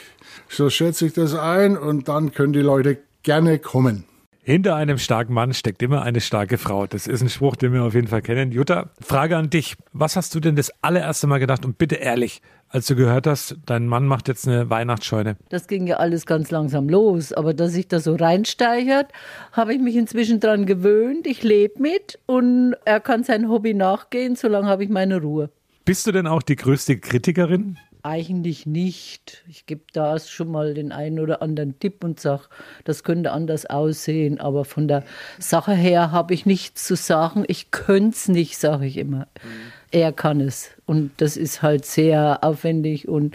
so 0.51 0.69
schätze 0.69 1.07
ich 1.07 1.15
das 1.15 1.35
ein 1.35 1.79
und 1.79 2.09
dann 2.09 2.33
können 2.33 2.53
die 2.53 2.61
Leute 2.61 2.99
gerne 3.23 3.59
kommen. 3.59 4.05
Hinter 4.47 4.77
einem 4.77 4.99
starken 4.99 5.33
Mann 5.33 5.55
steckt 5.55 5.83
immer 5.83 6.03
eine 6.03 6.21
starke 6.21 6.59
Frau. 6.59 6.87
Das 6.87 7.07
ist 7.07 7.23
ein 7.23 7.31
Spruch, 7.31 7.57
den 7.57 7.73
wir 7.73 7.83
auf 7.83 7.95
jeden 7.95 8.09
Fall 8.09 8.21
kennen. 8.21 8.53
Jutta, 8.53 8.91
Frage 9.01 9.39
an 9.39 9.49
dich. 9.49 9.75
Was 9.95 10.17
hast 10.17 10.35
du 10.35 10.41
denn 10.41 10.55
das 10.55 10.71
allererste 10.83 11.27
Mal 11.27 11.39
gedacht? 11.39 11.65
Und 11.65 11.79
bitte 11.79 11.95
ehrlich, 11.95 12.43
als 12.69 12.87
du 12.87 12.95
gehört 12.95 13.27
hast, 13.27 13.57
dein 13.65 13.87
Mann 13.87 14.07
macht 14.07 14.29
jetzt 14.29 14.47
eine 14.47 14.69
Weihnachtsscheune. 14.69 15.39
Das 15.49 15.67
ging 15.67 15.87
ja 15.87 15.97
alles 15.97 16.27
ganz 16.27 16.51
langsam 16.51 16.91
los. 16.91 17.33
Aber 17.33 17.55
dass 17.55 17.73
sich 17.73 17.89
da 17.89 18.01
so 18.01 18.17
reinsteigert, 18.17 19.11
habe 19.53 19.73
ich 19.73 19.81
mich 19.81 19.97
inzwischen 19.97 20.41
dran 20.41 20.67
gewöhnt. 20.67 21.27
Ich 21.27 21.43
lebe 21.43 21.81
mit 21.81 22.19
und 22.27 22.75
er 22.85 23.01
kann 23.01 23.25
sein 23.25 23.49
Hobby 23.49 23.73
nachgehen. 23.73 24.37
Solange 24.37 24.67
habe 24.67 24.85
ich 24.85 24.91
meine 24.91 25.23
Ruhe. 25.23 25.49
Bist 25.87 26.07
du 26.07 26.13
denn 26.13 26.27
auch 26.27 26.43
die 26.43 26.57
größte 26.57 26.99
Kritikerin? 26.99 27.79
Eigentlich 28.07 28.67
nicht. 28.67 29.43
Ich 29.49 29.65
gebe 29.65 29.81
da 29.95 30.19
schon 30.19 30.51
mal 30.51 30.75
den 30.75 30.93
einen 30.93 31.19
oder 31.19 31.41
anderen 31.41 31.79
Tipp 31.79 32.05
und 32.05 32.21
sage, 32.21 32.43
das 32.85 33.03
könnte 33.03 33.33
anders 33.33 33.65
aussehen. 33.65 34.39
Aber 34.41 34.67
von 34.67 34.89
der 34.89 35.05
Sache 35.39 35.73
her 35.73 36.13
habe 36.13 36.35
ich 36.35 36.45
nichts 36.45 36.87
zu 36.87 36.97
sagen. 36.97 37.45
Ich 37.49 37.71
könnte 37.71 38.11
es 38.15 38.29
nicht, 38.29 38.59
sage 38.59 38.85
ich 38.85 38.99
immer. 38.99 39.21
Mhm. 39.43 39.73
Er 39.91 40.13
kann 40.13 40.43
es. 40.43 40.71
Und 40.85 41.13
das 41.17 41.39
ist 41.39 41.63
halt 41.63 41.87
sehr 41.87 42.41
aufwendig 42.43 43.09
und 43.09 43.35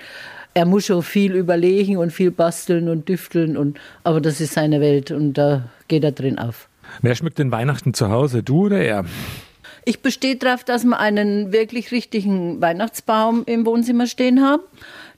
er 0.54 0.66
muss 0.66 0.86
schon 0.86 1.02
viel 1.02 1.34
überlegen 1.34 1.98
und 1.98 2.12
viel 2.12 2.30
basteln 2.30 2.90
und 2.90 3.10
düfteln. 3.10 3.58
Und, 3.58 3.80
aber 4.04 4.22
das 4.22 4.40
ist 4.40 4.54
seine 4.54 4.82
Welt 4.82 5.10
und 5.10 5.34
da 5.34 5.70
geht 5.88 6.04
er 6.04 6.12
drin 6.12 6.38
auf. 6.38 6.70
Wer 7.02 7.16
schmückt 7.16 7.40
denn 7.40 7.52
Weihnachten 7.52 7.96
zu 7.96 8.10
Hause, 8.10 8.44
du 8.44 8.66
oder 8.66 8.82
er? 8.82 9.06
Ich 9.86 10.02
bestehe 10.02 10.36
darauf, 10.36 10.64
dass 10.64 10.84
wir 10.84 11.00
einen 11.00 11.52
wirklich 11.52 11.92
richtigen 11.92 12.62
Weihnachtsbaum 12.62 13.44
im 13.46 13.66
Wohnzimmer 13.66 14.08
stehen 14.08 14.42
haben. 14.42 14.64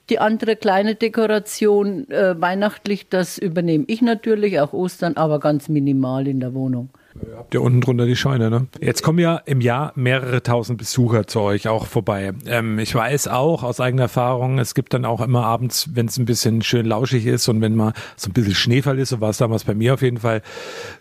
Die 0.10 0.19
andere 0.19 0.56
kleine 0.56 0.95
Dekoration 0.95 2.10
äh, 2.10 2.39
weihnachtlich, 2.39 3.08
das 3.10 3.38
übernehme 3.38 3.86
ich 3.88 4.02
natürlich, 4.02 4.60
auch 4.60 4.74
Ostern, 4.74 5.15
aber 5.15 5.39
ganz 5.39 5.69
minimal 5.69 6.28
in 6.28 6.39
der 6.39 6.54
Wohnung. 6.54 6.89
Ihr 7.15 7.38
habt 7.38 7.54
ja 7.54 7.60
unten 7.60 7.82
drunter 7.82 8.06
die 8.06 8.15
Scheune, 8.15 8.50
ne? 8.50 8.67
Jetzt 8.80 9.04
kommen 9.04 9.19
ja 9.19 9.38
im 9.45 9.62
Jahr 9.62 9.91
mehrere 9.95 10.41
tausend 10.43 10.78
Besucher 10.78 11.28
zu 11.28 11.41
euch 11.41 11.67
auch 11.67 11.86
vorbei. 11.86 12.32
Ähm, 12.45 12.80
ich 12.80 12.95
weiß 12.95 13.28
auch 13.28 13.63
aus 13.63 13.80
eigener 13.80 14.04
Erfahrung, 14.04 14.60
es 14.60 14.74
gibt 14.74 14.93
dann 14.93 15.06
auch 15.06 15.21
immer 15.21 15.45
abends, 15.45 15.89
wenn 15.93 16.06
es 16.06 16.17
ein 16.17 16.26
bisschen 16.26 16.62
schön 16.62 16.86
lauschig 16.86 17.26
ist 17.26 17.47
und 17.50 17.62
wenn 17.62 17.76
mal 17.76 17.93
so 18.15 18.30
ein 18.30 18.34
bisschen 18.34 18.56
Schneefall 18.56 19.00
ist, 19.00 19.10
so 19.10 19.21
war 19.21 19.30
es 19.30 19.38
damals 19.38 19.65
bei 19.65 19.74
mir 19.74 19.93
auf 19.93 20.02
jeden 20.02 20.17
Fall, 20.17 20.41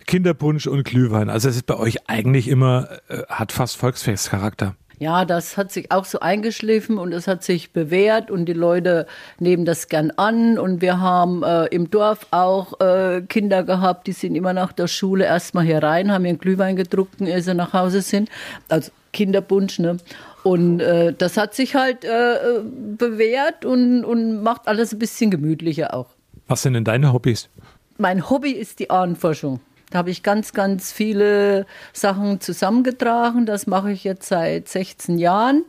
Kinderpunsch 0.07 0.67
und 0.67 0.85
Glühwein. 0.85 1.31
Also 1.31 1.49
es 1.49 1.57
ist 1.57 1.67
bei 1.67 1.77
euch 1.77 2.09
eigentlich 2.09 2.49
immer, 2.49 2.89
äh, 3.09 3.23
hat 3.29 3.53
fast 3.53 3.77
Volksfestcharakter. 3.77 4.75
Ja, 5.01 5.25
das 5.25 5.57
hat 5.57 5.73
sich 5.73 5.91
auch 5.91 6.05
so 6.05 6.21
eingeschliffen 6.21 6.99
und 6.99 7.15
es 7.15 7.27
hat 7.27 7.43
sich 7.43 7.73
bewährt 7.73 8.31
und 8.31 8.45
die 8.45 8.53
Leute 8.53 9.07
nehmen 9.39 9.65
das 9.65 9.89
gern 9.89 10.11
an. 10.11 10.59
Und 10.59 10.83
wir 10.83 11.01
haben 11.01 11.43
äh, 11.43 11.65
im 11.69 11.91
Dorf 11.91 12.27
auch 12.33 12.79
äh, 12.81 13.23
Kinder 13.23 13.63
gehabt, 13.65 14.07
die 14.07 14.13
sind 14.13 14.35
immer 14.35 14.53
nach 14.53 14.73
der 14.73 14.89
Schule 14.89 15.25
erstmal 15.25 15.65
hier 15.65 15.83
rein, 15.83 16.13
haben 16.13 16.27
ihren 16.27 16.39
Glühwein 16.39 16.77
gedruckt, 16.77 17.23
ehe 17.23 17.41
sie 17.41 17.55
nach 17.55 17.73
Hause 17.73 18.03
sind. 18.03 18.29
Also 18.69 18.93
Kinderbunsch, 19.15 19.79
ne? 19.79 19.97
Und 20.43 20.81
äh, 20.81 21.15
das 21.15 21.39
hat 21.39 21.55
sich 21.55 21.75
halt 21.75 22.05
äh, 22.05 22.61
bewährt 22.99 23.65
und, 23.65 24.05
und 24.05 24.43
macht 24.43 24.69
alles 24.69 24.93
ein 24.93 24.99
bisschen 24.99 25.31
gemütlicher 25.31 25.95
auch. 25.95 26.09
Was 26.47 26.61
sind 26.61 26.75
denn 26.75 26.85
deine 26.85 27.15
Hobbys? 27.15 27.49
Mein 27.97 28.29
Hobby 28.29 28.51
ist 28.51 28.79
die 28.79 28.91
Ahnenforschung. 28.91 29.61
Da 29.91 29.99
habe 29.99 30.11
ich 30.11 30.23
ganz, 30.23 30.53
ganz 30.53 30.93
viele 30.93 31.67
Sachen 31.93 32.41
zusammengetragen. 32.41 33.45
Das 33.47 33.67
mache 33.67 33.91
ich 33.91 34.05
jetzt 34.05 34.29
seit 34.29 34.69
16 34.69 35.19
Jahren. 35.19 35.65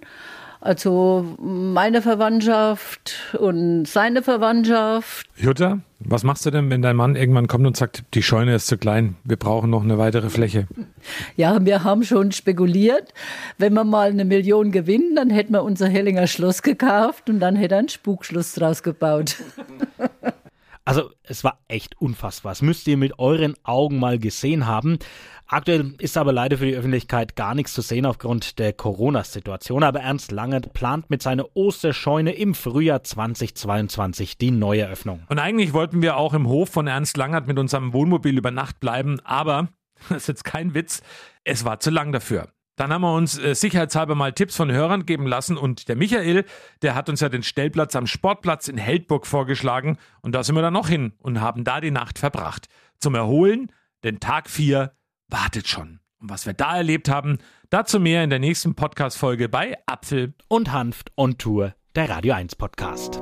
Also 0.64 1.26
meine 1.40 2.04
Verwandtschaft 2.04 3.36
und 3.40 3.86
seine 3.86 4.22
Verwandtschaft. 4.22 5.26
Jutta, 5.36 5.80
was 6.00 6.24
machst 6.24 6.46
du 6.46 6.52
denn, 6.52 6.70
wenn 6.70 6.84
dein 6.84 6.96
Mann 6.96 7.16
irgendwann 7.16 7.48
kommt 7.48 7.66
und 7.66 7.76
sagt, 7.76 8.04
die 8.14 8.22
Scheune 8.22 8.54
ist 8.54 8.68
zu 8.68 8.78
klein, 8.78 9.16
wir 9.24 9.38
brauchen 9.38 9.72
noch 9.72 9.82
eine 9.82 9.98
weitere 9.98 10.30
Fläche? 10.30 10.68
Ja, 11.36 11.66
wir 11.66 11.84
haben 11.84 12.04
schon 12.04 12.32
spekuliert, 12.32 13.12
wenn 13.58 13.74
wir 13.74 13.84
mal 13.84 14.12
eine 14.12 14.24
Million 14.24 14.72
gewinnen, 14.72 15.16
dann 15.16 15.32
hätten 15.32 15.54
wir 15.54 15.64
unser 15.64 15.90
Hellinger 15.90 16.28
Schloss 16.28 16.62
gekauft 16.62 17.28
und 17.28 17.40
dann 17.40 17.56
hätte 17.56 17.74
er 17.74 17.80
ein 17.80 17.90
Spukschloss 17.90 18.54
draus 18.54 18.84
gebaut. 18.84 19.38
Also 20.84 21.12
es 21.24 21.44
war 21.44 21.60
echt 21.68 22.00
unfassbar. 22.02 22.52
Das 22.52 22.62
müsst 22.62 22.88
ihr 22.88 22.98
mit 22.98 23.20
euren 23.20 23.56
Augen 23.64 24.00
mal 24.00 24.18
gesehen 24.18 24.66
haben. 24.66 24.98
Aktuell 25.46 25.94
ist 26.00 26.18
aber 26.18 26.32
leider 26.32 26.58
für 26.58 26.66
die 26.66 26.76
Öffentlichkeit 26.76 27.36
gar 27.36 27.54
nichts 27.56 27.74
zu 27.74 27.82
sehen 27.82 28.06
aufgrund 28.06 28.58
der 28.58 28.74
Corona-Situation. 28.74 29.84
Aber 29.84 30.00
Ernst 30.00 30.32
Langert 30.32 30.74
plant 30.74 31.10
mit 31.10 31.22
seiner 31.22 31.46
Osterscheune 31.56 32.32
im 32.32 32.56
Frühjahr 32.56 33.04
2022 33.04 34.38
die 34.38 34.52
Neueröffnung. 34.52 35.24
Und 35.30 35.40
eigentlich 35.40 35.74
wollten 35.74 36.02
wir 36.02 36.18
auch 36.18 36.34
im 36.34 36.48
Hof 36.48 36.70
von 36.70 36.88
Ernst 36.88 37.18
Langert 37.18 37.48
mit 37.48 37.60
unserem 37.60 37.94
Wohnmobil 37.94 38.38
über 38.38 38.50
Nacht 38.52 38.80
bleiben. 38.80 39.20
Aber, 39.24 39.68
das 40.10 40.24
ist 40.24 40.28
jetzt 40.28 40.44
kein 40.46 40.74
Witz, 40.74 41.04
es 41.44 41.64
war 41.66 41.80
zu 41.80 41.92
lang 41.92 42.12
dafür. 42.12 42.48
Dann 42.76 42.92
haben 42.92 43.02
wir 43.02 43.14
uns 43.14 43.38
äh, 43.38 43.54
sicherheitshalber 43.54 44.16
mal 44.16 44.34
Tipps 44.34 44.56
von 44.56 44.72
Hörern 44.72 45.06
geben 45.06 45.28
lassen 45.28 45.58
und 45.58 45.88
der 45.88 45.96
Michael, 45.96 46.46
der 46.82 46.96
hat 46.96 47.10
uns 47.10 47.20
ja 47.20 47.30
den 47.30 47.44
Stellplatz 47.44 47.96
am 47.96 48.08
Sportplatz 48.08 48.68
in 48.68 48.78
Heldburg 48.78 49.28
vorgeschlagen 49.28 49.98
und 50.22 50.34
da 50.34 50.44
sind 50.44 50.56
wir 50.56 50.62
dann 50.62 50.74
noch 50.74 50.88
hin 50.88 51.14
und 51.20 51.42
haben 51.42 51.64
da 51.64 51.82
die 51.82 51.92
Nacht 51.92 52.20
verbracht. 52.20 52.68
Zum 53.00 53.16
Erholen, 53.16 53.72
denn 54.04 54.20
Tag 54.20 54.50
4 54.50 54.94
wartet 55.28 55.68
schon. 55.68 56.00
Und 56.20 56.30
was 56.30 56.46
wir 56.46 56.54
da 56.54 56.78
erlebt 56.78 57.10
haben, 57.10 57.40
dazu 57.70 58.00
mehr 58.00 58.24
in 58.24 58.30
der 58.30 58.40
nächsten 58.40 58.76
Podcast-Folge 58.76 59.50
bei 59.50 59.76
Apfel 59.88 60.34
und 60.48 60.72
Hanft 60.72 61.12
on 61.18 61.38
Tour, 61.38 61.74
der 61.96 62.10
Radio 62.10 62.36
1 62.36 62.56
Podcast. 62.56 63.22